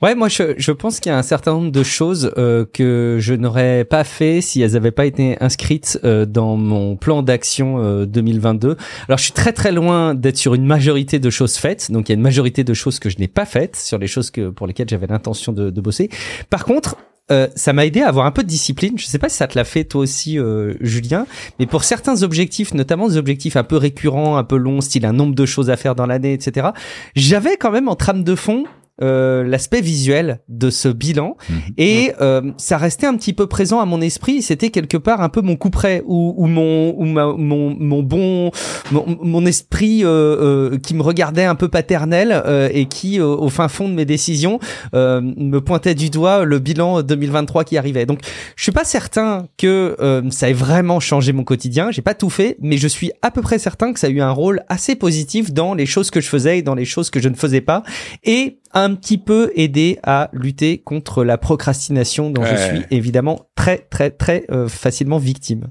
[0.00, 3.16] Ouais, moi je, je pense qu'il y a un certain nombre de choses euh, que
[3.18, 8.04] je n'aurais pas fait si elles n'avaient pas été inscrites euh, dans mon plan d'action
[8.04, 8.76] 2022.
[9.08, 12.12] Alors je suis très très loin d'être sur une majorité de choses faites, donc il
[12.12, 14.48] y a une majorité de choses que je n'ai pas faites sur les choses que
[14.50, 16.08] pour lesquelles j'avais l'intention de, de bosser.
[16.50, 16.96] Par contre,
[17.30, 18.98] euh, ça m'a aidé à avoir un peu de discipline.
[18.98, 21.26] Je sais pas si ça te l'a fait toi aussi, euh, Julien,
[21.58, 25.12] mais pour certains objectifs, notamment des objectifs un peu récurrents, un peu longs, style un
[25.12, 26.68] nombre de choses à faire dans l'année, etc.
[27.14, 28.64] J'avais quand même en trame de fond
[29.00, 31.36] euh, l'aspect visuel de ce bilan.
[31.48, 31.58] Mhm.
[31.76, 34.42] et euh, ça restait un petit peu présent à mon esprit.
[34.42, 38.02] C'était quelque part un peu mon coup près ou, ou mon ou ma, mon mon
[38.02, 38.50] bon
[38.90, 43.48] mon, mon esprit euh, euh qui me regardait un peu paternel euh, et qui au
[43.50, 44.58] fin fond de mes décisions
[44.92, 48.06] me pointait du doigt le bilan 2023 qui arrivait.
[48.06, 48.20] Donc
[48.56, 49.96] je suis pas certain que
[50.30, 51.90] ça ait vraiment changé mon quotidien.
[51.90, 54.20] J'ai pas tout fait mais je suis à peu près certain que ça a eu
[54.20, 57.20] un rôle assez positif dans les choses que je faisais et dans les choses que
[57.20, 57.82] je ne faisais pas.
[58.24, 63.78] Et un petit peu aidé à lutter contre la procrastination dont je suis évidemment très
[63.78, 65.68] très très euh, facilement victime.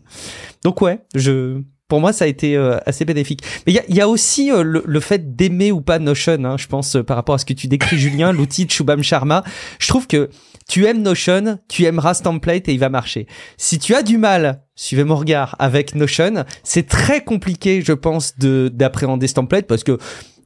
[0.63, 3.41] Donc ouais, je pour moi, ça a été euh, assez bénéfique.
[3.65, 6.57] Mais il y a, y a, aussi euh, le, fait d'aimer ou pas Notion, hein,
[6.57, 9.43] je pense, par rapport à ce que tu décris, Julien, l'outil de Shubham Sharma.
[9.79, 10.29] Je trouve que
[10.67, 13.25] tu aimes Notion, tu aimeras ce template et il va marcher.
[13.55, 18.37] Si tu as du mal, suivez mon regard, avec Notion, c'est très compliqué, je pense,
[18.37, 19.97] de d'appréhender ce template parce que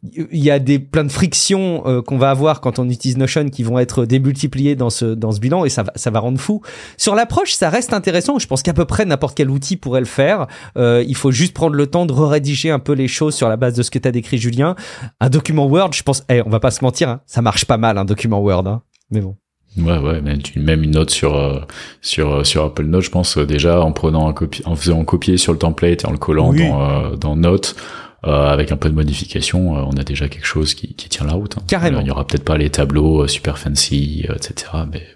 [0.03, 3.49] il y a des plein de frictions euh, qu'on va avoir quand on utilise Notion
[3.49, 6.39] qui vont être démultipliées dans ce dans ce bilan et ça va ça va rendre
[6.39, 6.61] fou.
[6.97, 8.39] Sur l'approche, ça reste intéressant.
[8.39, 10.47] Je pense qu'à peu près n'importe quel outil pourrait le faire.
[10.75, 13.57] Euh, il faut juste prendre le temps de rédiger un peu les choses sur la
[13.57, 14.75] base de ce que tu as décrit, Julien.
[15.19, 17.77] Un document Word, je pense, eh, on va pas se mentir, hein, ça marche pas
[17.77, 18.81] mal un document Word, hein.
[19.11, 19.35] mais bon.
[19.77, 21.61] Ouais, ouais, même, une note sur euh,
[22.01, 25.37] sur euh, sur Apple Note, je pense déjà en prenant un copier, en faisant copier
[25.37, 27.75] sur le template et en le collant dans dans Note.
[28.23, 31.57] Avec un peu de modification, on a déjà quelque chose qui, qui tient la route.
[31.57, 31.63] Hein.
[31.67, 32.01] Carrément.
[32.01, 34.71] il y aura peut-être pas les tableaux super fancy, etc.
[34.91, 35.07] Mais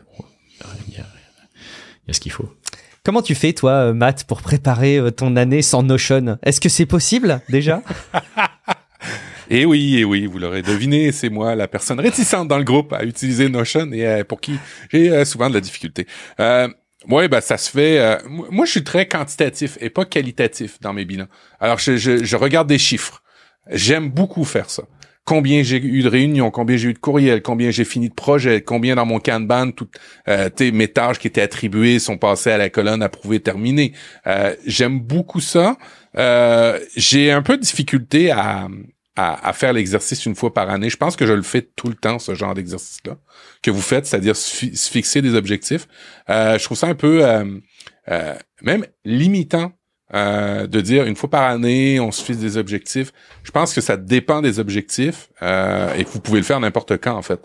[0.87, 1.05] il y, a,
[2.07, 2.51] y a ce qu'il faut.
[3.03, 6.37] Comment tu fais, toi, Matt, pour préparer ton année sans Notion?
[6.41, 7.83] Est-ce que c'est possible déjà?
[9.49, 12.57] Et eh oui, et eh oui, vous l'aurez deviné, c'est moi la personne réticente dans
[12.57, 14.57] le groupe à utiliser Notion et euh, pour qui
[14.91, 16.07] j'ai euh, souvent de la difficulté.
[16.39, 16.67] Euh,
[17.09, 17.99] oui, ben ça se fait.
[17.99, 21.27] Euh, moi, je suis très quantitatif et pas qualitatif dans mes bilans.
[21.59, 23.21] Alors, je, je, regarde des chiffres.
[23.69, 24.83] J'aime beaucoup faire ça.
[25.23, 28.61] Combien j'ai eu de réunions, combien j'ai eu de courriels, combien j'ai fini de projets,
[28.61, 29.95] combien dans mon Kanban, toutes
[30.27, 33.93] euh, mes tâches qui étaient attribuées sont passées à la colonne approuvée terminée.
[34.27, 35.77] Euh, J'aime beaucoup ça.
[36.15, 38.67] Euh, j'ai un peu de difficulté à,
[39.15, 40.89] à, faire l'exercice une fois par année.
[40.89, 43.17] Je pense que je le fais tout le temps, ce genre d'exercice-là,
[43.61, 45.87] que vous faites, c'est-à-dire se, fixer des objectifs.
[46.29, 47.45] Euh, je trouve ça un peu euh,
[48.09, 49.71] euh, même limitant
[50.13, 53.11] de dire une fois par année, on se fixe des objectifs.
[53.43, 57.17] Je pense que ça dépend des objectifs et que vous pouvez le faire n'importe quand,
[57.17, 57.41] en fait.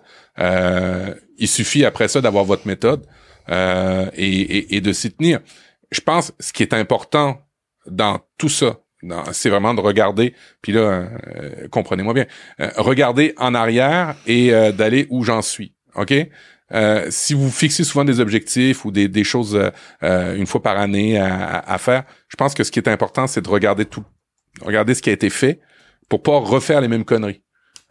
[1.38, 3.06] il suffit après ça d'avoir votre méthode
[3.48, 5.40] et, et, et de s'y tenir.
[5.90, 7.40] Je pense ce qui est important
[7.86, 8.78] dans tout ça,
[9.32, 12.26] c'est vraiment de regarder, puis là, euh, comprenez-moi bien,
[12.60, 15.74] euh, regarder en arrière et euh, d'aller où j'en suis.
[15.94, 16.14] OK?
[17.08, 19.60] si vous fixez souvent des objectifs ou des, des choses
[20.00, 23.40] une fois par année à, à, faire, je pense que ce qui est important, c'est
[23.40, 24.04] de regarder tout,
[24.62, 25.58] regarder ce qui a été fait
[26.08, 27.42] pour pas refaire les mêmes conneries.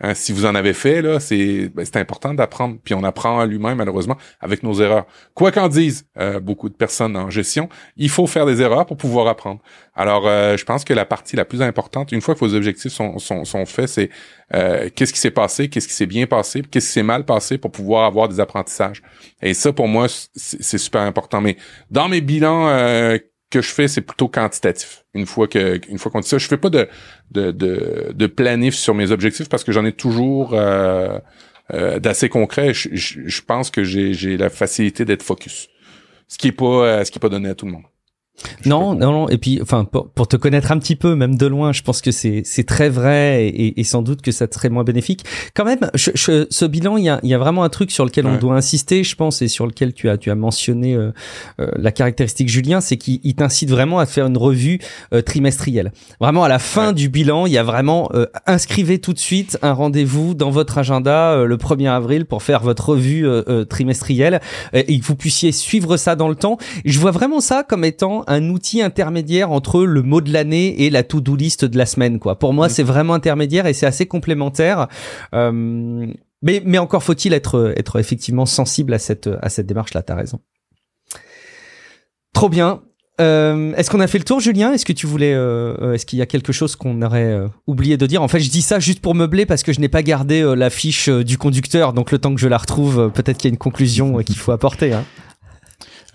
[0.01, 2.77] Hein, si vous en avez fait, là, c'est ben, important d'apprendre.
[2.83, 5.05] Puis on apprend à lui-même, malheureusement, avec nos erreurs.
[5.33, 8.97] Quoi qu'en disent euh, beaucoup de personnes en gestion, il faut faire des erreurs pour
[8.97, 9.61] pouvoir apprendre.
[9.95, 12.91] Alors, euh, je pense que la partie la plus importante, une fois que vos objectifs
[12.91, 14.09] sont, sont, sont faits, c'est
[14.53, 17.57] euh, qu'est-ce qui s'est passé, qu'est-ce qui s'est bien passé, qu'est-ce qui s'est mal passé
[17.57, 19.01] pour pouvoir avoir des apprentissages.
[19.41, 21.41] Et ça, pour moi, c'est super important.
[21.41, 21.57] Mais
[21.91, 22.69] dans mes bilans
[23.49, 25.05] que je fais, c'est plutôt quantitatif.
[25.13, 26.87] Une fois que, une fois qu'on dit ça, je fais pas de,
[27.31, 31.17] de, de, de planif sur mes objectifs parce que j'en ai toujours euh,
[31.73, 32.73] euh, d'assez concret.
[32.73, 35.69] Je, je, pense que j'ai, j'ai la facilité d'être focus,
[36.27, 37.85] ce qui est pas, euh, ce qui est pas donné à tout le monde.
[38.65, 39.29] Non, non, non.
[39.29, 42.01] Et puis, enfin, pour, pour, te connaître un petit peu, même de loin, je pense
[42.01, 45.23] que c'est c'est très vrai et, et, sans doute que ça serait moins bénéfique.
[45.55, 48.05] Quand même, je, je, ce bilan, il y a, y a vraiment un truc sur
[48.05, 51.11] lequel on doit insister, je pense, et sur lequel tu as tu as mentionné euh,
[51.59, 54.79] euh, la caractéristique Julien, c'est qu'il t'incite vraiment à faire une revue
[55.13, 55.91] euh, trimestrielle.
[56.19, 58.09] Vraiment, à la fin du bilan, il y a vraiment
[58.45, 62.89] inscrivez tout de suite un rendez-vous dans votre agenda le 1er avril pour faire votre
[62.89, 63.27] revue
[63.69, 64.41] trimestrielle
[64.73, 66.57] et que vous puissiez suivre ça dans le temps.
[66.85, 70.89] Je vois vraiment ça comme étant un outil intermédiaire entre le mot de l'année et
[70.89, 72.19] la to-do list de la semaine.
[72.19, 72.37] Quoi.
[72.37, 72.69] Pour moi, mm.
[72.69, 74.87] c'est vraiment intermédiaire et c'est assez complémentaire.
[75.33, 76.07] Euh,
[76.41, 80.03] mais, mais encore faut-il être, être effectivement sensible à cette, à cette démarche-là.
[80.03, 80.39] T'as raison.
[82.33, 82.83] Trop bien.
[83.19, 84.71] Euh, est-ce qu'on a fait le tour, Julien?
[84.71, 88.05] Est-ce que tu voulais, euh, est-ce qu'il y a quelque chose qu'on aurait oublié de
[88.05, 88.21] dire?
[88.21, 90.69] En fait, je dis ça juste pour meubler parce que je n'ai pas gardé la
[90.69, 93.57] fiche du conducteur, donc le temps que je la retrouve, peut-être qu'il y a une
[93.57, 94.93] conclusion qu'il faut apporter.
[94.93, 95.03] Hein.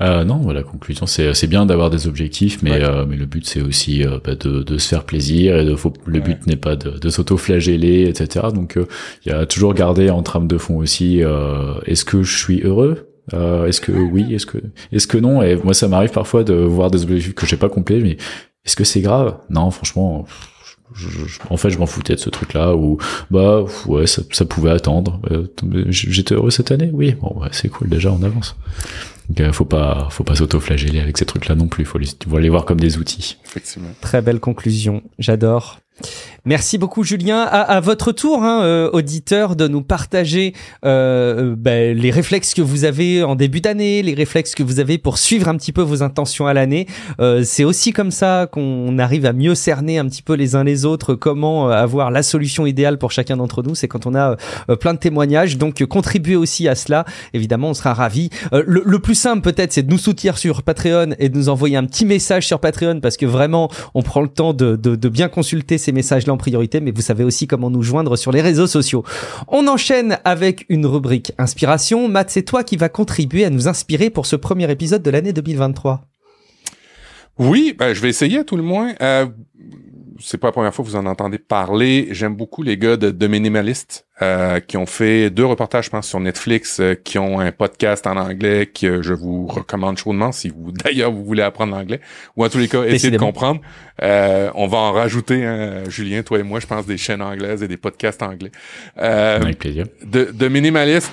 [0.00, 3.46] Euh, non, la conclusion, c'est c'est bien d'avoir des objectifs, mais euh, mais le but
[3.46, 6.56] c'est aussi euh, bah, de, de se faire plaisir et de faut, le but n'est
[6.56, 8.48] pas de, de s'auto-flageller, etc.
[8.52, 8.86] Donc euh,
[9.24, 11.22] il y a toujours garder en trame de fond aussi.
[11.86, 13.10] est-ce que je suis heureux?
[13.32, 14.34] Est-ce que oui?
[14.34, 14.58] Est-ce que
[14.92, 15.42] est-ce que non?
[15.42, 18.16] Et moi, ça m'arrive parfois de voir des objectifs que j'ai pas complétés, mais
[18.64, 19.36] est-ce que c'est grave?
[19.48, 20.26] Non, franchement.
[21.50, 22.98] en fait, je m'en foutais de ce truc-là, ou
[23.30, 25.20] bah ouais, ça, ça pouvait attendre.
[25.88, 27.14] J'étais heureux cette année, oui.
[27.20, 28.56] Bon, ouais, c'est cool déjà, on avance.
[29.28, 31.84] Donc, euh, faut pas, faut pas s'auto-flageller avec ces trucs-là non plus.
[31.84, 33.38] Faut les, faut les voir comme des outils.
[33.44, 33.88] Effectivement.
[34.00, 35.02] Très belle conclusion.
[35.18, 35.78] J'adore.
[36.46, 37.40] Merci beaucoup Julien.
[37.40, 40.52] À, à votre tour, hein, euh, auditeur, de nous partager
[40.84, 44.98] euh, ben, les réflexes que vous avez en début d'année, les réflexes que vous avez
[44.98, 46.86] pour suivre un petit peu vos intentions à l'année.
[47.18, 50.64] Euh, c'est aussi comme ça qu'on arrive à mieux cerner un petit peu les uns
[50.64, 53.74] les autres comment euh, avoir la solution idéale pour chacun d'entre nous.
[53.74, 54.36] C'est quand on a
[54.68, 55.56] euh, plein de témoignages.
[55.56, 57.06] Donc contribuez aussi à cela.
[57.32, 58.28] Évidemment, on sera ravis.
[58.52, 61.76] Le, le, plus simple peut-être, c'est de nous soutenir sur Patreon et de nous envoyer
[61.76, 65.08] un petit message sur Patreon parce que vraiment, on prend le temps de, de, de
[65.08, 68.40] bien consulter ces messages-là en priorité, mais vous savez aussi comment nous joindre sur les
[68.40, 69.04] réseaux sociaux.
[69.48, 72.08] On enchaîne avec une rubrique inspiration.
[72.08, 75.32] Matt, c'est toi qui va contribuer à nous inspirer pour ce premier épisode de l'année
[75.32, 76.00] 2023.
[77.38, 78.94] Oui, ben, je vais essayer à tout le moins.
[79.02, 79.26] Euh,
[80.20, 82.08] c'est pas la première fois que vous en entendez parler.
[82.10, 86.06] J'aime beaucoup les gars de, de Minimalist euh, qui ont fait deux reportages, je pense,
[86.06, 90.50] sur Netflix, euh, qui ont un podcast en anglais que je vous recommande chaudement si
[90.50, 92.00] vous, d'ailleurs, vous voulez apprendre l'anglais
[92.36, 93.60] ou en tous les cas essayer de comprendre.
[94.02, 97.62] Euh, on va en rajouter, hein, Julien, toi et moi, je pense, des chaînes anglaises
[97.62, 98.52] et des podcasts anglais.
[98.96, 99.86] Avec plaisir.
[100.04, 101.12] De, de Minimalist,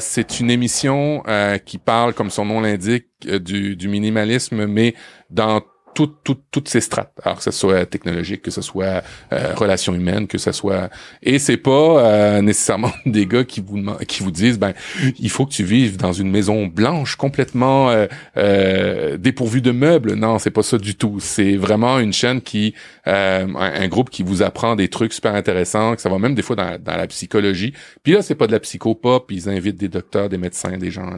[0.00, 1.22] c'est une émission
[1.64, 4.94] qui parle, comme son nom l'indique, du, du minimalisme, mais
[5.30, 5.62] dans
[5.96, 7.12] toutes, toutes, toutes ces strates.
[7.24, 10.90] Alors que ce soit technologique, que ce soit euh, relations humaines, que ce soit
[11.22, 14.74] et c'est pas euh, nécessairement des gars qui vous qui vous disent ben
[15.18, 20.14] il faut que tu vives dans une maison blanche complètement euh, euh dépourvue de meubles.
[20.14, 21.16] Non, c'est pas ça du tout.
[21.18, 22.74] C'est vraiment une chaîne qui
[23.06, 26.42] euh, un, groupe qui vous apprend des trucs super intéressants, que ça va même des
[26.42, 27.72] fois dans, dans la psychologie.
[28.02, 31.10] Puis là, c'est pas de la psychopop, ils invitent des docteurs, des médecins, des gens.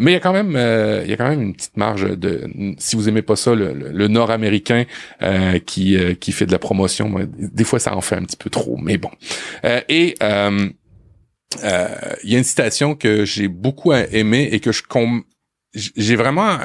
[0.00, 0.50] mais il y a quand même
[1.04, 3.72] il y a quand même une petite marge de si vous aimez pas ça le,
[3.72, 4.84] le nord-américain
[5.22, 7.14] euh, qui euh, qui fait de la promotion.
[7.36, 9.10] Des fois, ça en fait un petit peu trop, mais bon.
[9.64, 14.82] Euh, et il y a une citation que j'ai beaucoup aimée et que je
[15.74, 16.58] j'ai vraiment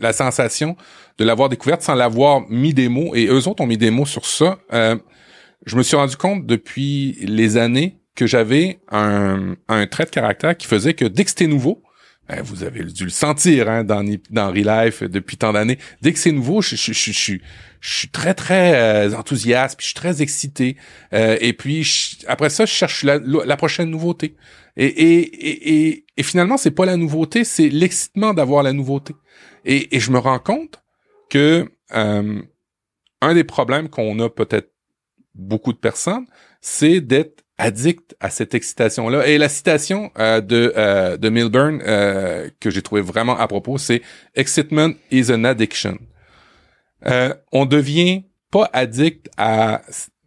[0.00, 0.76] la sensation
[1.18, 3.14] de l'avoir découverte sans l'avoir mis des mots.
[3.14, 4.58] Et eux autres ont mis des mots sur ça.
[4.72, 10.56] je me suis rendu compte depuis les années que j'avais un, un trait de caractère
[10.56, 11.82] qui faisait que dès que c'était nouveau,
[12.28, 15.78] ben, vous avez dû le sentir hein, dans, dans Relife depuis tant d'années.
[16.02, 17.38] Dès que c'est nouveau, je, je, je, je,
[17.80, 20.76] suis très, très euh, enthousiaste, puis je suis très excité.
[21.12, 24.34] Euh, et puis, après ça, je cherche la, la prochaine nouveauté.
[24.76, 29.14] Et, et, et, et, finalement, c'est pas la nouveauté, c'est l'excitement d'avoir la nouveauté.
[29.64, 30.82] Et, et je me rends compte
[31.30, 32.42] que euh,
[33.20, 34.72] un des problèmes qu'on a peut-être
[35.34, 36.26] beaucoup de personnes,
[36.60, 39.26] c'est d'être addict à cette excitation-là.
[39.26, 43.78] Et la citation euh, de, euh, de Milburn euh, que j'ai trouvé vraiment à propos,
[43.78, 44.02] c'est
[44.34, 45.98] «Excitement is an addiction
[47.52, 49.82] On devient pas addict à...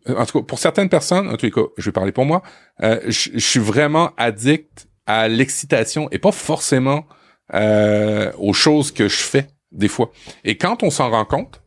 [0.07, 2.41] En tout cas, pour certaines personnes, en tout cas, je vais parler pour moi,
[2.81, 7.05] je, suis vraiment addict à l'excitation et pas forcément
[7.53, 10.11] aux choses que je fais des fois.
[10.45, 11.61] Et quand on s'en rend compte,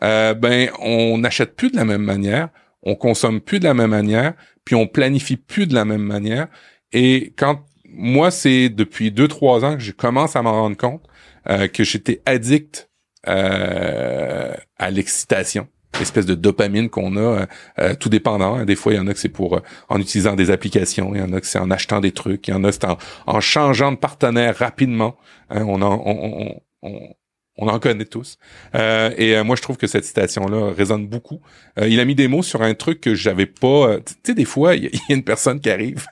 [0.00, 2.50] ben on n'achète plus de la même manière,
[2.82, 6.48] on consomme plus de la même manière, puis on planifie plus de la même manière.
[6.92, 11.02] Et quand moi, c'est depuis deux trois ans que je commence à m'en rendre compte
[11.48, 12.90] euh, que j'étais addict
[13.28, 15.68] euh, à l'excitation,
[16.00, 17.46] espèce de dopamine qu'on a,
[17.78, 18.56] euh, tout dépendant.
[18.56, 18.64] Hein.
[18.64, 21.22] Des fois, il y en a que c'est pour en utilisant des applications, il y
[21.22, 22.86] en a que c'est en achetant des trucs, il y en a c'est
[23.26, 25.16] en, changeant de partenaire rapidement.
[25.50, 25.64] Hein.
[25.66, 27.14] on, en, on, on
[27.58, 28.38] en connaît tous.
[28.74, 31.40] Euh, et euh, moi, je trouve que cette citation-là résonne beaucoup.
[31.78, 33.98] Euh, il a mis des mots sur un truc que j'avais pas.
[33.98, 36.06] tu sais, des fois, il y, a une personne qui arrive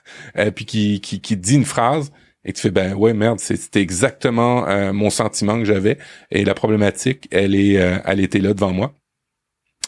[0.55, 2.11] puis qui, qui, qui dit une phrase
[2.43, 5.99] et tu fais ben ouais merde, c'était exactement mon sentiment que j'avais
[6.31, 8.93] et la problématique, elle est, elle était là devant moi.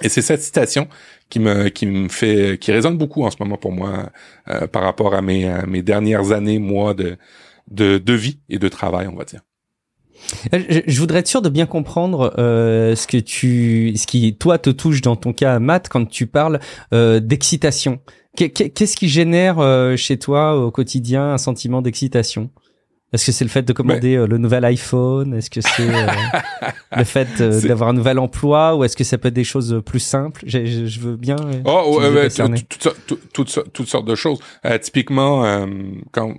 [0.03, 0.87] Et c'est cette citation
[1.29, 4.11] qui me qui me fait qui résonne beaucoup en ce moment pour moi
[4.71, 7.17] par rapport à mes mes dernières années moi de
[7.71, 9.41] de de vie et de travail, on va dire.
[10.51, 14.69] Je, voudrais être sûr de bien comprendre euh, ce que tu, ce qui toi te
[14.69, 16.59] touche dans ton cas, Matt, quand tu parles
[16.93, 17.99] euh, d'excitation.
[18.35, 22.49] Qu'est-ce qui génère euh, chez toi au quotidien un sentiment d'excitation?
[23.11, 25.35] Est-ce que c'est le fait de commander euh, le nouvel iPhone?
[25.35, 26.07] Est-ce que c'est euh,
[26.97, 28.75] le fait d'avoir un nouvel emploi?
[28.75, 30.41] Ou est-ce que ça peut être des choses plus simples?
[30.47, 31.35] Je, je, veux bien.
[31.65, 32.29] Oh, ouais,
[33.33, 34.39] toutes, sortes de choses.
[34.81, 35.67] typiquement,
[36.11, 36.33] quand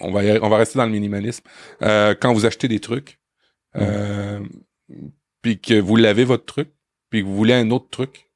[0.00, 1.44] on va on va rester dans le minimalisme.
[1.82, 3.18] Euh, quand vous achetez des trucs,
[3.76, 4.40] euh,
[5.42, 6.70] puis que vous l'avez votre truc,
[7.10, 8.30] puis que vous voulez un autre truc,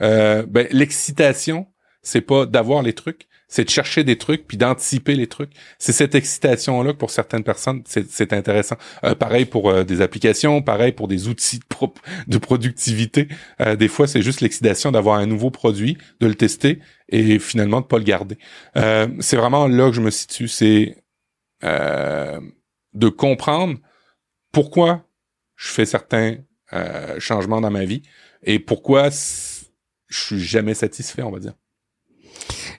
[0.00, 1.66] euh, ben l'excitation,
[2.02, 5.50] c'est pas d'avoir les trucs, c'est de chercher des trucs puis d'anticiper les trucs.
[5.78, 8.76] C'est cette excitation là que pour certaines personnes c'est intéressant.
[9.04, 11.86] Euh, pareil pour euh, des applications, pareil pour des outils de,
[12.28, 13.28] de productivité.
[13.60, 16.78] Euh, des fois c'est juste l'excitation d'avoir un nouveau produit, de le tester
[17.10, 18.38] et finalement de pas le garder.
[18.74, 20.48] c'est vraiment là que je me situe.
[20.48, 21.01] C'est
[21.64, 22.40] euh,
[22.94, 23.78] de comprendre
[24.52, 25.06] pourquoi
[25.56, 26.38] je fais certains
[26.72, 28.02] euh, changements dans ma vie
[28.42, 31.54] et pourquoi je suis jamais satisfait, on va dire.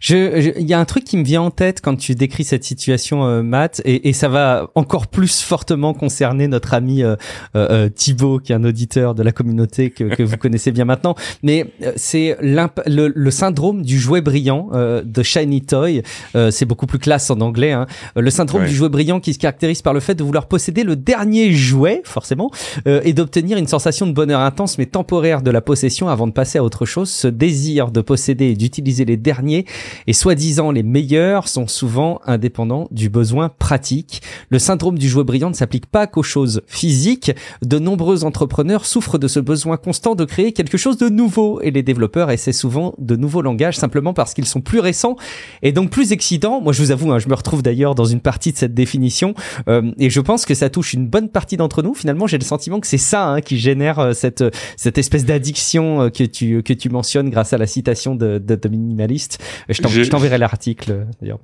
[0.04, 2.66] Je, il y a un truc qui me vient en tête quand tu décris cette
[2.66, 7.16] situation, euh, Matt, et, et, ça va encore plus fortement concerner notre ami euh,
[7.56, 10.84] euh, euh Thibaut, qui est un auditeur de la communauté que, que vous connaissez bien
[10.84, 11.16] maintenant.
[11.42, 12.68] Mais euh, c'est le,
[13.16, 16.04] le, syndrome du jouet brillant de Shiny Toy.
[16.52, 17.72] c'est beaucoup plus classe en anglais.
[17.72, 17.88] Hein.
[18.18, 20.98] Le syndrome du jouet brillant qui se caractérise par le fait de vouloir posséder le
[20.98, 22.52] dernier jouet, forcément,
[22.86, 26.58] et d'obtenir une sensation de bonheur intense mais temporaire de la possession avant de passer
[26.58, 27.10] à autre chose.
[27.10, 29.66] Ce désir de posséder et d'utiliser les derniers
[30.08, 34.22] et soi-disant les meilleurs sont souvent indépendants du besoin pratique.
[34.50, 37.32] Le syndrome du jouet brillant ne s'applique pas qu'aux choses physiques.
[37.62, 41.72] De nombreux entrepreneurs souffrent de ce besoin constant de créer quelque chose de nouveau et
[41.72, 45.16] les développeurs essaient souvent de nouveaux langages simplement parce qu'ils sont plus récents
[45.62, 46.62] et donc plus excitants.
[46.62, 49.34] Moi, je vous avoue, hein, je me retrouve d'ailleurs dans une partie de cette définition
[49.68, 51.94] euh, et je pense que ça touche une bonne partie d'entre nous.
[51.94, 54.44] Finalement, j'ai le sentiment que c'est ça hein, qui génère euh, cette
[54.78, 58.70] cette espèce d'addiction euh, que tu que tu mentionnes grâce à la citation de, de,
[58.70, 59.44] minimaliste.
[60.10, 61.40] T'enverrai l'article d'ailleurs.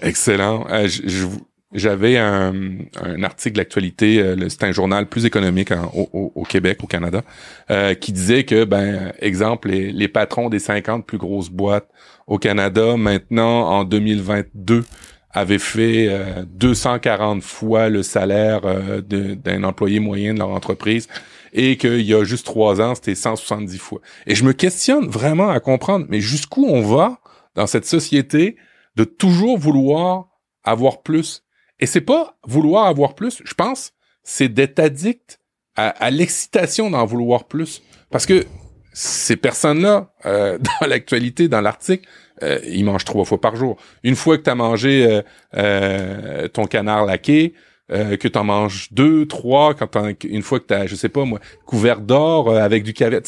[0.00, 0.66] Excellent.
[0.86, 1.26] je,
[1.72, 2.54] j'avais un,
[3.02, 7.22] un, article d'actualité, euh, c'est un journal plus économique au, au, Québec, au Canada,
[7.70, 11.88] euh, qui disait que, ben, exemple, les, les, patrons des 50 plus grosses boîtes
[12.26, 14.84] au Canada, maintenant, en 2022,
[15.32, 16.08] avaient fait
[16.46, 21.08] 240 euh, fois le salaire euh, d'un employé moyen de leur entreprise
[21.52, 24.00] et qu'il y a juste trois ans, c'était 170 fois.
[24.26, 27.18] Et je me questionne vraiment à comprendre, mais jusqu'où on va
[27.54, 28.56] dans cette société
[28.96, 30.28] de toujours vouloir
[30.64, 31.44] avoir plus
[31.80, 33.92] et c'est pas vouloir avoir plus, je pense,
[34.22, 35.40] c'est d'être addict
[35.76, 37.82] à, l'excitation d'en vouloir plus.
[38.10, 38.44] Parce que
[38.92, 42.08] ces personnes-là, euh, dans l'actualité, dans l'article,
[42.42, 43.76] euh, ils mangent trois fois par jour.
[44.02, 45.22] Une fois que tu as mangé euh,
[45.56, 47.54] euh, ton canard laqué,
[47.92, 51.08] euh, que tu en manges deux, trois, quand une fois que tu as, je sais
[51.08, 53.22] pas moi, couvert d'or avec du caviar.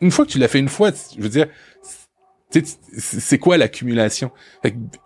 [0.00, 1.46] Une fois que tu l'as fait une fois, je veux dire,
[2.62, 4.30] c'est quoi l'accumulation?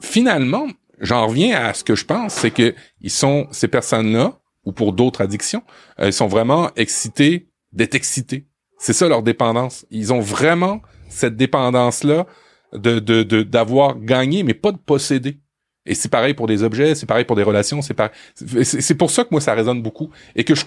[0.00, 0.68] Finalement,
[1.00, 4.92] j'en reviens à ce que je pense, c'est que ils sont ces personnes-là ou pour
[4.92, 5.62] d'autres addictions,
[6.00, 8.46] euh, ils sont vraiment excités d'être excités.
[8.78, 9.86] C'est ça leur dépendance.
[9.90, 12.26] Ils ont vraiment cette dépendance-là
[12.74, 15.40] de d'avoir gagné, mais pas de posséder.
[15.88, 18.12] Et c'est pareil pour des objets, c'est pareil pour des relations, c'est pareil.
[18.34, 20.66] C'est pour ça que moi ça résonne beaucoup et que je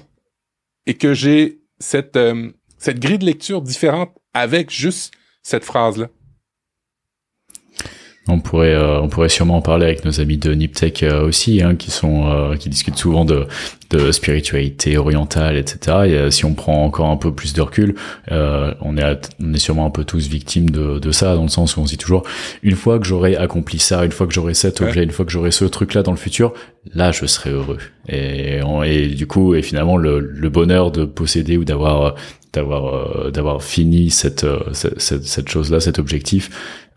[0.88, 5.14] et que j'ai cette euh, cette grille de lecture différente avec juste
[5.44, 6.10] cette phrase là.
[8.28, 11.64] On pourrait, euh, on pourrait sûrement en parler avec nos amis de Niptech euh, aussi,
[11.64, 13.48] hein, qui sont, euh, qui discutent souvent de,
[13.90, 16.28] de spiritualité orientale, etc.
[16.28, 17.96] Et si on prend encore un peu plus de recul,
[18.30, 21.76] on est, on est sûrement un peu tous victimes de, de ça, dans le sens
[21.76, 22.24] où on se dit toujours,
[22.62, 25.32] une fois que j'aurai accompli ça, une fois que j'aurai cet objet, une fois que
[25.32, 26.54] j'aurai ce truc-là dans le futur,
[26.94, 27.80] là, je serai heureux.
[28.08, 32.16] Et, et du coup, et finalement, le, le bonheur de posséder ou d'avoir
[32.54, 36.50] d'avoir d'avoir fini cette, cette, cette chose là cet objectif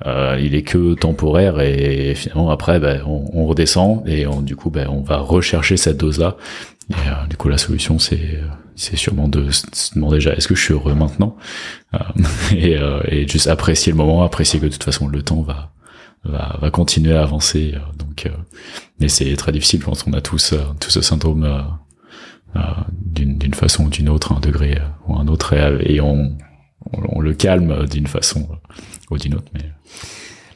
[0.06, 4.56] euh, il est que temporaire et finalement après ben, on, on, redescend et on, du
[4.56, 6.36] coup ben, on va rechercher cette dose là
[6.90, 8.40] et euh, du coup la solution c'est
[8.76, 11.36] c'est sûrement de se demander déjà est-ce que je suis heureux maintenant
[11.94, 11.98] euh,
[12.56, 15.70] et, euh, et, juste apprécier le moment apprécier que de toute façon le temps va
[16.24, 17.74] va, va continuer à avancer.
[17.98, 18.30] Donc
[18.98, 21.46] mais c'est très difficile je pense qu'on a tous tout ce syndrome
[23.02, 26.34] d'une façon ou d'une autre un degré ou un autre et, on,
[26.92, 28.48] on, le calme d'une façon
[29.10, 29.70] ou d'une mais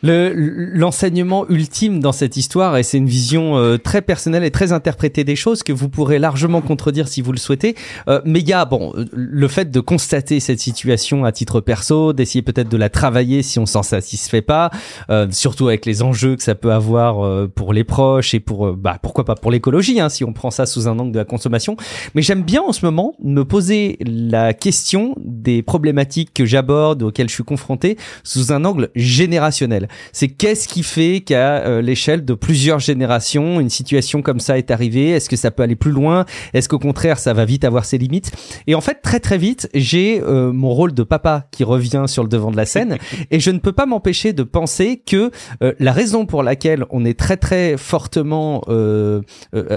[0.02, 5.24] l'enseignement ultime dans cette histoire, et c'est une vision euh, très personnelle et très interprétée
[5.24, 7.74] des choses que vous pourrez largement contredire si vous le souhaitez.
[8.08, 12.12] Euh, mais il y a, bon, le fait de constater cette situation à titre perso,
[12.12, 14.70] d'essayer peut-être de la travailler si on s'en satisfait pas,
[15.10, 18.72] euh, surtout avec les enjeux que ça peut avoir euh, pour les proches et pour,
[18.74, 21.24] bah, pourquoi pas pour l'écologie, hein, si on prend ça sous un angle de la
[21.24, 21.76] consommation.
[22.14, 27.28] Mais j'aime bien en ce moment me poser la question des problématiques que j'aborde, auxquelles
[27.28, 32.34] je suis confronté, sous un angle générationnel c'est qu'est-ce qui fait qu'à euh, l'échelle de
[32.34, 35.10] plusieurs générations, une situation comme ça est arrivée?
[35.10, 36.24] Est-ce que ça peut aller plus loin?
[36.54, 38.32] Est-ce qu'au contraire, ça va vite avoir ses limites?
[38.66, 42.22] Et en fait, très très vite, j'ai euh, mon rôle de papa qui revient sur
[42.22, 42.98] le devant de la scène,
[43.30, 45.30] et je ne peux pas m'empêcher de penser que
[45.62, 48.62] euh, la raison pour laquelle on est très très fortement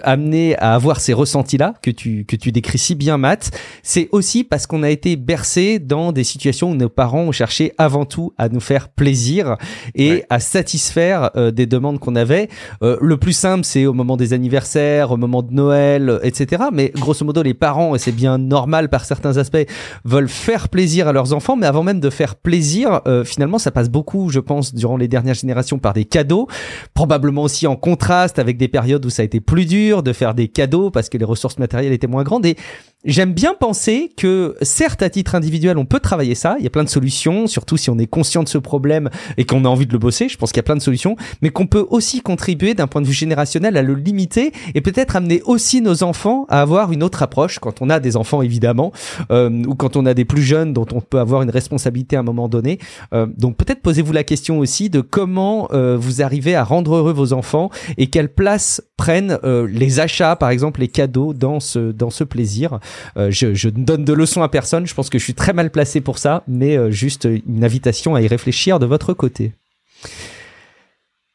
[0.04, 3.52] amené à avoir ces ressentis-là que tu que tu décris si bien, Matt,
[3.84, 7.74] c'est aussi parce qu'on a été bercé dans des situations où nos parents ont cherché
[7.78, 9.58] avant tout à nous faire plaisir
[9.96, 12.50] et à satisfaire euh, des demandes qu'on avait.
[12.84, 16.64] Euh, le plus simple, c'est au moment des anniversaires, au moment de Noël, euh, etc.
[16.72, 19.66] Mais grosso modo, les parents, et c'est bien normal par certains aspects,
[20.06, 21.56] veulent faire plaisir à leurs enfants.
[21.56, 25.36] Mais avant même de faire plaisir, finalement, ça passe beaucoup, je pense, durant les dernières
[25.36, 26.48] générations par des cadeaux.
[26.94, 30.34] Probablement aussi en contraste avec des périodes où ça a été plus dur de faire
[30.34, 32.46] des cadeaux parce que les ressources matérielles étaient moins grandes.
[32.46, 32.56] Et
[33.04, 36.56] J'aime bien penser que, certes, à titre individuel, on peut travailler ça.
[36.60, 39.44] Il y a plein de solutions, surtout si on est conscient de ce problème et
[39.44, 40.30] qu'on a envie de le bosser.
[40.30, 43.02] Je pense qu'il y a plein de solutions, mais qu'on peut aussi contribuer d'un point
[43.02, 47.04] de vue générationnel à le limiter et peut-être amener aussi nos enfants à avoir une
[47.04, 48.92] autre approche quand on a des enfants, évidemment,
[49.32, 52.20] euh, ou quand on a des plus jeunes dont on peut avoir une responsabilité à
[52.20, 52.80] un moment donné.
[53.14, 57.14] Euh, donc peut-être posez-vous la question aussi de comment euh, vous arrivez à rendre heureux
[57.14, 61.92] vos enfants et quelle place prennent euh, les achats, par exemple, les cadeaux dans ce,
[61.92, 62.80] dans ce plaisir.
[63.18, 65.54] Euh, je, je, ne donne de leçons à personne, je pense que je suis très
[65.54, 69.54] mal placé pour ça, mais euh, juste une invitation à y réfléchir de votre côté.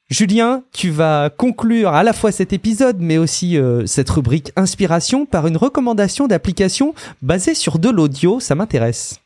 [0.09, 5.27] Julien, tu vas conclure à la fois cet épisode, mais aussi euh, cette rubrique inspiration
[5.27, 8.39] par une recommandation d'application basée sur de l'audio.
[8.39, 9.26] Ça m'intéresse.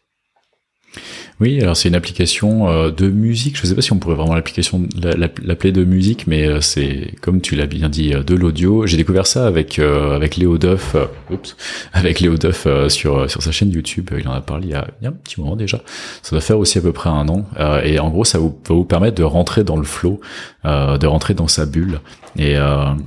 [1.41, 3.57] Oui, alors c'est une application euh, de musique.
[3.57, 7.15] Je ne sais pas si on pourrait vraiment l'application l'appeler de musique, mais euh, c'est
[7.23, 8.87] comme tu l'as bien dit de l'audio.
[8.87, 10.97] J'ai découvert ça avec avec Léo Duff,
[11.93, 14.11] avec Léo Duff sur sur sa chaîne YouTube.
[14.19, 15.81] Il en a parlé il y a, il y a, un petit moment déjà.
[16.23, 17.47] Ça doit faire aussi à peu près un an.
[17.85, 20.21] et en gros, ça va vous permettre de rentrer dans le flow,
[20.65, 22.01] de rentrer dans sa bulle.
[22.39, 22.55] Et,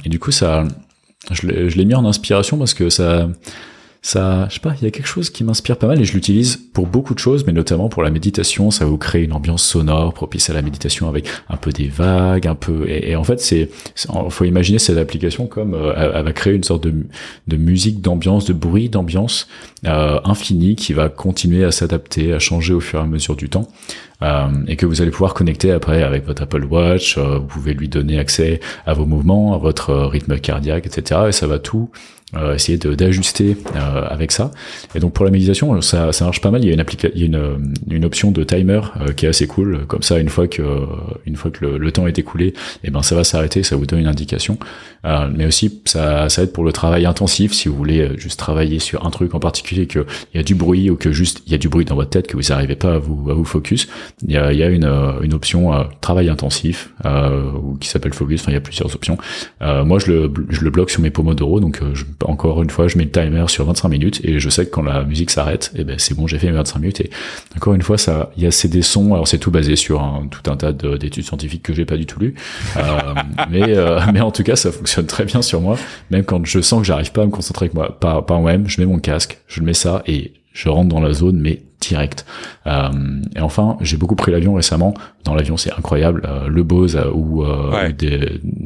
[0.05, 0.65] et du coup, ça,
[1.31, 3.27] je l'ai mis en inspiration parce que ça
[4.05, 6.11] ça, je sais pas, il y a quelque chose qui m'inspire pas mal et je
[6.11, 8.69] l'utilise pour beaucoup de choses, mais notamment pour la méditation.
[8.69, 12.45] Ça vous crée une ambiance sonore propice à la méditation avec un peu des vagues,
[12.45, 12.83] un peu.
[12.89, 13.69] Et, en fait, c'est,
[14.29, 18.51] faut imaginer cette application comme euh, elle, va créer une sorte de, musique d'ambiance, de
[18.51, 19.47] bruit d'ambiance
[19.85, 23.47] euh, infini qui va continuer à s'adapter, à changer au fur et à mesure du
[23.47, 23.69] temps.
[24.23, 27.17] Euh, et que vous allez pouvoir connecter après avec votre Apple Watch.
[27.17, 31.21] Euh, vous pouvez lui donner accès à vos mouvements, à votre rythme cardiaque, etc.
[31.27, 31.89] Et ça va tout
[32.35, 34.49] euh, essayer d'ajuster euh, avec ça.
[34.95, 36.63] Et donc pour la méditation, ça, ça marche pas mal.
[36.63, 39.29] Il y a une, il y a une, une option de timer euh, qui est
[39.29, 39.85] assez cool.
[39.85, 40.63] Comme ça, une fois que
[41.27, 42.53] une fois que le, temps est écoulé, et
[42.85, 44.57] eh ben ça va s'arrêter, ça vous donne une indication.
[45.03, 49.05] mais aussi ça, ça aide pour le travail intensif si vous voulez juste travailler sur
[49.05, 50.03] un truc en particulier, qu'il
[50.33, 52.25] y a du bruit ou que juste il y a du bruit dans votre tête
[52.25, 53.87] que vous n'arrivez pas à vous à vous focus.
[54.25, 55.71] Il y a, il y a une, une option
[56.01, 58.41] travail intensif ou qui s'appelle focus.
[58.41, 59.17] Enfin il y a plusieurs options.
[59.61, 62.97] moi je le je le bloque sur mes Pomodoro donc je encore une fois, je
[62.97, 65.83] mets le timer sur 25 minutes et je sais que quand la musique s'arrête, eh
[65.83, 67.01] ben c'est bon, j'ai fait mes 25 minutes.
[67.01, 67.09] Et
[67.55, 69.13] encore une fois, ça, il y a ces des sons.
[69.13, 72.05] Alors c'est tout basé sur un, tout un tas d'études scientifiques que j'ai pas du
[72.05, 72.35] tout lu,
[72.77, 72.81] euh,
[73.49, 75.77] mais euh, mais en tout cas, ça fonctionne très bien sur moi.
[76.11, 78.67] Même quand je sens que j'arrive pas à me concentrer avec moi, par, par moi-même,
[78.67, 82.25] je mets mon casque, je mets ça et je rentre dans la zone, mais direct.
[82.67, 82.89] Euh,
[83.35, 84.93] et enfin, j'ai beaucoup pris l'avion récemment.
[85.23, 86.23] Dans l'avion, c'est incroyable.
[86.27, 87.43] Euh, le Bose euh, ou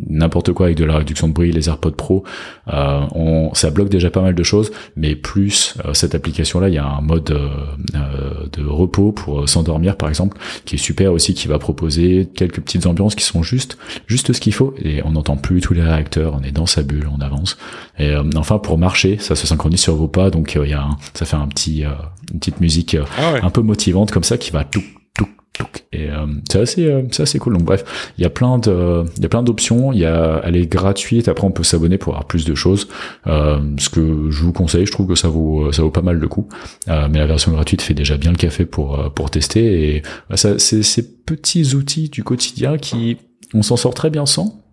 [0.09, 2.23] n'importe quoi avec de la réduction de bruit, les AirPods Pro,
[2.67, 4.71] on, ça bloque déjà pas mal de choses.
[4.95, 10.37] Mais plus cette application-là, il y a un mode de repos pour s'endormir, par exemple,
[10.65, 14.39] qui est super aussi, qui va proposer quelques petites ambiances qui sont juste, juste ce
[14.39, 14.73] qu'il faut.
[14.81, 16.37] Et on n'entend plus tous les réacteurs.
[16.39, 17.57] On est dans sa bulle, on avance.
[17.99, 21.25] Et enfin, pour marcher, ça se synchronise sur vos pas, donc il y a ça
[21.25, 21.83] fait un petit,
[22.31, 24.83] une petite musique ah un peu motivante comme ça qui va tout
[25.15, 27.53] tout tout et euh, c'est assez euh, c'est assez cool.
[27.53, 29.91] Donc bref il y a plein de il y a plein d'options.
[29.91, 31.27] Il y a elle est gratuite.
[31.27, 32.87] Après on peut s'abonner pour avoir plus de choses.
[33.25, 36.19] Euh, ce que je vous conseille je trouve que ça vaut ça vaut pas mal
[36.19, 36.47] de coup.
[36.87, 39.95] Euh, mais la version gratuite fait déjà bien le café pour euh, pour tester.
[39.95, 40.03] Et
[40.35, 43.17] ça c'est ces petits outils du quotidien qui
[43.53, 44.66] on s'en sort très bien sans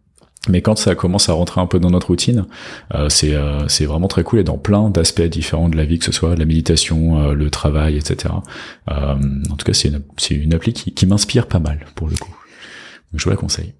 [0.48, 2.46] mais quand ça commence à rentrer un peu dans notre routine,
[2.94, 5.98] euh, c'est euh, c'est vraiment très cool et dans plein d'aspects différents de la vie,
[5.98, 8.34] que ce soit la méditation, euh, le travail, etc.
[8.88, 12.34] en tout cas, c'est une, c'est appli qui, m'inspire pas mal pour le coup.
[13.14, 13.74] Je vous la conseille.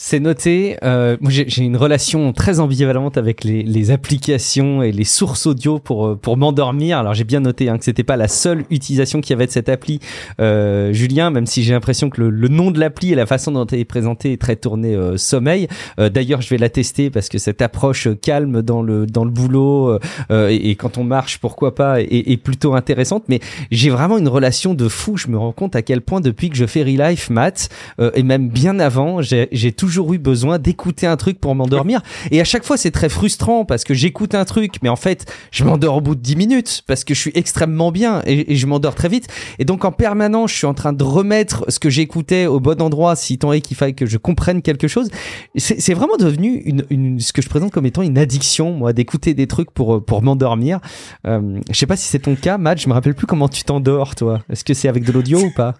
[0.00, 0.76] C'est noté.
[0.84, 6.06] Euh, j'ai une relation très ambivalente avec les, les, applications et les sources audio pour
[6.06, 6.98] euh, pour m'endormir.
[6.98, 9.50] Alors, j'ai bien noté hein, que c'était pas la seule utilisation qu'il y avait de
[9.50, 9.98] cette appli,
[10.40, 11.30] euh, Julien.
[11.30, 13.80] Même si j'ai l'impression que le, le, nom de l'appli et la façon dont elle
[13.80, 15.66] est présentée est très tournée euh, sommeil.
[15.98, 19.32] Euh, d'ailleurs, je vais la tester parce que cette approche calme dans le dans le
[19.32, 19.98] boulot
[20.30, 23.24] et, et, quand on marche, pourquoi pas, est, est plutôt intéressante.
[23.26, 23.40] Mais
[23.72, 25.16] j'ai vraiment une relation de fou.
[25.16, 27.68] Je me rends compte à quel point depuis que je fais Relife, Matt,
[28.14, 32.02] et même bien avant, j'ai toujours toujours eu besoin d'écouter un truc pour m'endormir.
[32.30, 35.24] Et à chaque fois, c'est très frustrant parce que j'écoute un truc, mais en fait,
[35.50, 38.66] je m'endors au bout de 10 minutes parce que je suis extrêmement bien et, je
[38.66, 39.28] m'endors très vite.
[39.58, 42.82] Et donc, en permanence, je suis en train de remettre ce que j'écoutais au bon
[42.82, 45.08] endroit, si tant est qu'il faille que je comprenne quelque chose.
[45.56, 49.46] C'est vraiment devenu une, ce que je présente comme étant une addiction, moi, d'écouter des
[49.46, 50.80] trucs pour, pour m'endormir.
[51.26, 52.78] Euh, je sais pas si c'est ton cas, Matt.
[52.78, 54.42] Je me rappelle plus comment tu t'endors, toi.
[54.50, 55.76] Est-ce que c'est avec de l'audio ou pas?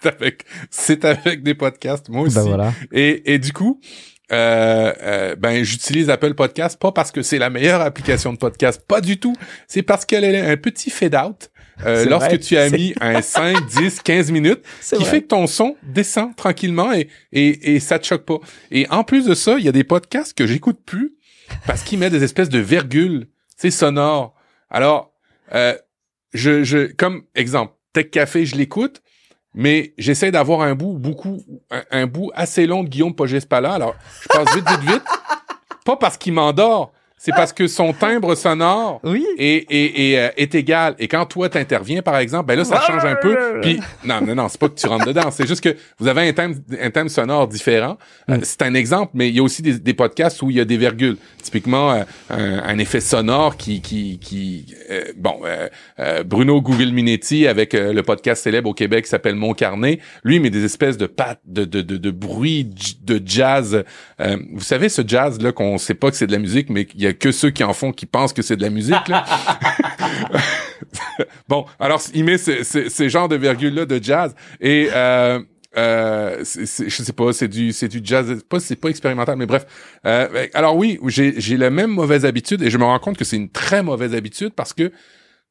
[0.00, 2.36] C'est avec, c'est avec des podcasts, moi bah, aussi.
[2.36, 2.72] Ben voilà.
[2.92, 3.80] Et, et du coup,
[4.30, 8.82] euh, euh, ben j'utilise Apple Podcast pas parce que c'est la meilleure application de podcast,
[8.86, 9.34] pas du tout.
[9.66, 11.50] C'est parce qu'elle a un petit fade out.
[11.86, 15.76] Euh, lorsque tu as mis un 5, 10, 15 minutes, qui fait que ton son
[15.84, 18.38] descend tranquillement et, et, et ça te choque pas.
[18.72, 21.14] Et en plus de ça, il y a des podcasts que j'écoute plus
[21.66, 24.34] parce qu'ils mettent des espèces de virgules, c'est sonore.
[24.70, 25.12] Alors,
[25.54, 25.74] euh,
[26.34, 29.02] je, je, comme exemple, Tech Café, je l'écoute,
[29.54, 31.38] mais j'essaie d'avoir un bout beaucoup
[31.90, 33.72] un, bout assez long de Guillaume Pogès là.
[33.72, 35.02] Alors, je passe vite vite vite.
[35.84, 39.26] Pas parce qu'il m'endort, c'est parce que son timbre sonore Oui.
[39.38, 40.94] est, est, est, euh, est égal.
[40.98, 43.36] Et quand toi t'interviens, par exemple, ben là, ça change un peu.
[43.60, 45.30] Puis non, non, non, c'est pas que tu rentres dedans.
[45.30, 47.98] C'est juste que vous avez un thème, un thème sonore différent.
[48.30, 48.40] Euh, Mm.
[48.42, 50.64] c'est un exemple, mais il y a aussi des, des podcasts où il y a
[50.64, 51.16] des virgules.
[51.42, 55.40] Typiquement, euh, un, un effet sonore qui, qui, qui euh, bon,
[56.26, 59.98] Bruno Google Minetti avec le podcast célèbre au Québec qui s'appelle Mon Carnet.
[60.24, 62.68] Lui, il met des espèces de pattes, de, de, de, de bruit
[63.02, 63.84] de jazz.
[64.18, 67.07] Vous savez, ce jazz là qu'on sait pas que c'est de la musique, mais il
[67.08, 69.08] y a que ceux qui en font qui pensent que c'est de la musique.
[69.08, 69.24] Là.
[71.48, 75.40] bon, alors il met ce, ce, ce genre de virgule là de jazz et euh,
[75.76, 79.66] euh, je sais pas, c'est du c'est du jazz, pas c'est pas expérimental, mais bref.
[80.06, 83.24] Euh, alors oui, j'ai j'ai la même mauvaise habitude et je me rends compte que
[83.24, 84.90] c'est une très mauvaise habitude parce que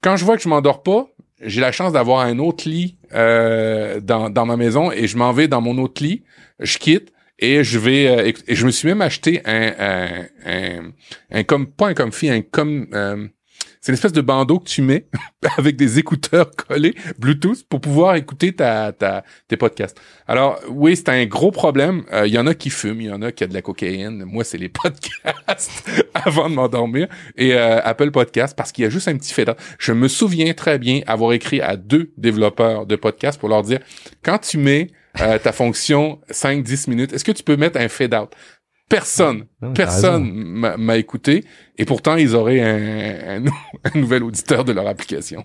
[0.01, 1.07] quand je vois que je m'endors pas,
[1.41, 5.31] j'ai la chance d'avoir un autre lit euh, dans dans ma maison et je m'en
[5.31, 6.23] vais dans mon autre lit,
[6.59, 10.91] je quitte et je vais euh, et je me suis même acheté un un un,
[11.31, 13.27] un comme pas un comfy, un comme euh,
[13.87, 15.07] c'est une espèce de bandeau que tu mets
[15.57, 19.97] avec des écouteurs collés Bluetooth pour pouvoir écouter ta, ta, tes podcasts.
[20.27, 22.03] Alors, oui, c'est un gros problème.
[22.11, 23.61] Euh, Il y en a qui fument, il y en a qui a de la
[23.61, 24.25] cocaïne.
[24.25, 27.07] Moi, c'est les podcasts avant de m'endormir.
[27.37, 30.53] Et euh, Apple Podcast, parce qu'il y a juste un petit fait Je me souviens
[30.53, 33.79] très bien avoir écrit à deux développeurs de podcasts pour leur dire,
[34.21, 34.89] quand tu mets
[35.21, 38.31] euh, ta fonction 5-10 minutes, est-ce que tu peux mettre un fade-out?
[38.89, 41.43] Personne, Non, personne m'a écouté
[41.77, 43.51] et pourtant ils auraient un, un
[43.83, 45.43] un nouvel auditeur de leur application.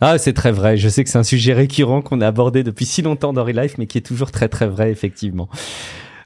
[0.00, 0.76] Ah, c'est très vrai.
[0.76, 3.78] Je sais que c'est un sujet récurrent qu'on a abordé depuis si longtemps dans Relife,
[3.78, 5.48] mais qui est toujours très très vrai, effectivement.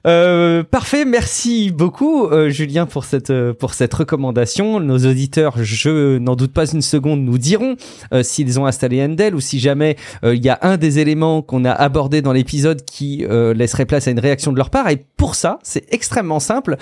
[0.06, 4.80] Euh, parfait, merci beaucoup euh, Julien pour cette euh, pour cette recommandation.
[4.80, 7.76] Nos auditeurs, je n'en doute pas une seconde, nous diront
[8.12, 11.40] euh, s'ils ont installé Endel ou si jamais euh, il y a un des éléments
[11.40, 13.24] qu'on a abordé dans l'épisode qui
[13.54, 14.88] laisserait place à une réaction de leur part.
[14.88, 16.76] Et pour ça, c'est extrêmement simple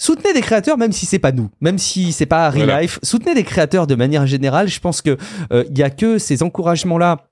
[0.02, 2.84] Soutenez des créateurs même si c'est pas nous, même si c'est pas Real Voilà.
[2.84, 3.00] Life.
[3.04, 4.70] Soutenez des créateurs de manière générale.
[4.70, 5.18] Je pense que
[5.52, 7.28] euh, il y a que ces encouragements là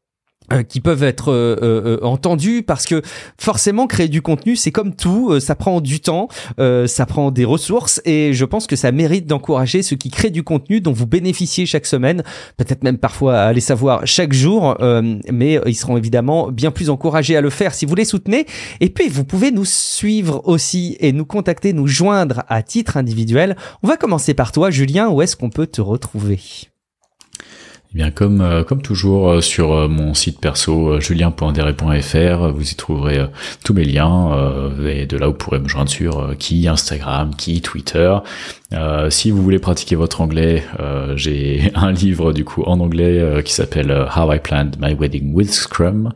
[0.53, 3.01] euh, qui peuvent être euh, euh, entendus parce que
[3.39, 6.27] forcément créer du contenu c'est comme tout euh, ça prend du temps
[6.59, 10.31] euh, ça prend des ressources et je pense que ça mérite d'encourager ceux qui créent
[10.31, 12.23] du contenu dont vous bénéficiez chaque semaine
[12.57, 16.89] peut-être même parfois à aller savoir chaque jour euh, mais ils seront évidemment bien plus
[16.89, 18.45] encouragés à le faire si vous les soutenez.
[18.79, 23.55] Et puis vous pouvez nous suivre aussi et nous contacter nous joindre à titre individuel.
[23.83, 26.39] On va commencer par toi Julien où est-ce qu'on peut te retrouver?
[27.93, 32.75] Eh bien, comme euh, comme toujours euh, sur euh, mon site perso julien.deré.fr, vous y
[32.75, 33.25] trouverez
[33.63, 34.31] tous mes liens
[34.85, 38.17] et de là vous pourrez me joindre sur qui Instagram, qui Twitter.
[39.09, 40.63] Si vous voulez pratiquer votre anglais,
[41.15, 45.51] j'ai un livre du coup en anglais qui s'appelle How I Planned My Wedding with
[45.51, 46.11] Scrum.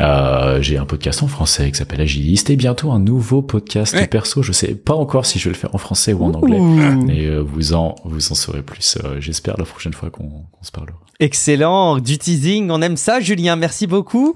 [0.00, 4.06] Euh, j'ai un podcast en français qui s'appelle Agiliste et bientôt un nouveau podcast Ouais.
[4.06, 4.42] perso.
[4.42, 6.58] Je sais pas encore si je vais le faire en français ou en anglais.
[6.58, 7.10] Ouh.
[7.10, 8.96] Et euh, vous en vous en saurez plus.
[9.04, 10.98] euh, J'espère la prochaine fois qu'on qu'on se parlera.
[11.20, 14.34] Excellent, du teasing, on aime ça Julien, merci beaucoup.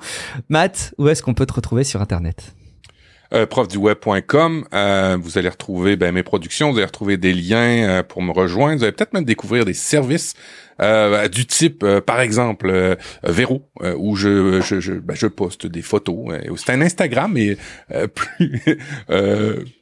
[0.48, 2.54] Matt, où est-ce qu'on peut te retrouver sur Internet?
[3.34, 8.02] Euh, profduweb.com, euh, vous allez retrouver ben, mes productions, vous allez retrouver des liens euh,
[8.02, 10.34] pour me rejoindre, vous allez peut-être même découvrir des services
[10.80, 16.34] euh, du type, euh, par exemple, euh, Véro, où ben, je poste des photos.
[16.56, 17.56] c'est un Instagram, mais
[18.14, 18.78] plus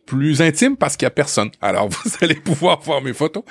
[0.07, 1.51] plus intime parce qu'il y a personne.
[1.63, 3.43] Alors, vous allez pouvoir voir mes photos.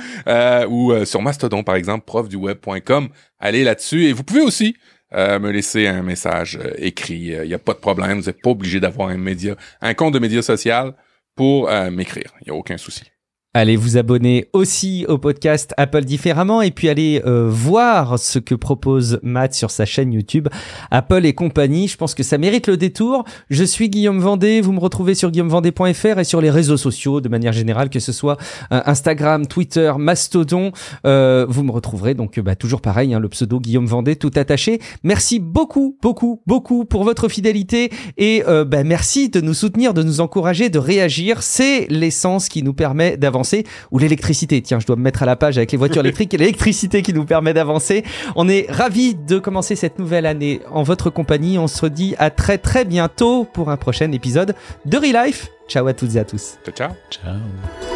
[0.70, 3.10] Ou sur Mastodon, par exemple, profduweb.com.
[3.40, 4.06] Allez là-dessus.
[4.06, 4.76] Et vous pouvez aussi
[5.14, 7.36] euh, me laisser un message euh, écrit.
[7.42, 8.20] Il n'y a pas de problème.
[8.20, 10.96] Vous n'êtes pas obligé d'avoir un média, un compte de média social
[11.36, 12.34] pour euh, m'écrire.
[12.42, 13.13] Il n'y a aucun souci.
[13.56, 18.56] Allez vous abonner aussi au podcast Apple différemment et puis allez euh, voir ce que
[18.56, 20.48] propose Matt sur sa chaîne YouTube
[20.90, 21.88] Apple et compagnie.
[21.88, 23.26] Je pense que ça mérite le détour.
[23.52, 24.60] Je suis Guillaume Vendée.
[24.60, 28.12] Vous me retrouvez sur guillaumevendée.fr et sur les réseaux sociaux de manière générale, que ce
[28.12, 28.38] soit
[28.72, 30.72] euh, Instagram, Twitter, Mastodon.
[31.06, 34.82] Euh, vous me retrouverez donc bah, toujours pareil, hein, le pseudo Guillaume Vendée tout attaché.
[35.04, 40.22] Merci beaucoup, beaucoup, beaucoup pour votre fidélité et bah, merci de nous soutenir, de nous
[40.22, 41.44] encourager, de réagir.
[41.44, 44.62] C'est l'essence qui nous permet d'avancer ou l'électricité.
[44.62, 47.14] Tiens, je dois me mettre à la page avec les voitures électriques et l'électricité qui
[47.14, 48.04] nous permet d'avancer.
[48.36, 51.58] On est ravis de commencer cette nouvelle année en votre compagnie.
[51.58, 54.56] On se dit à très très bientôt pour un prochain épisode
[54.86, 55.50] de Relife.
[55.68, 56.58] Ciao à toutes et à tous.
[56.66, 56.90] Ciao, ciao.
[57.10, 57.93] Ciao.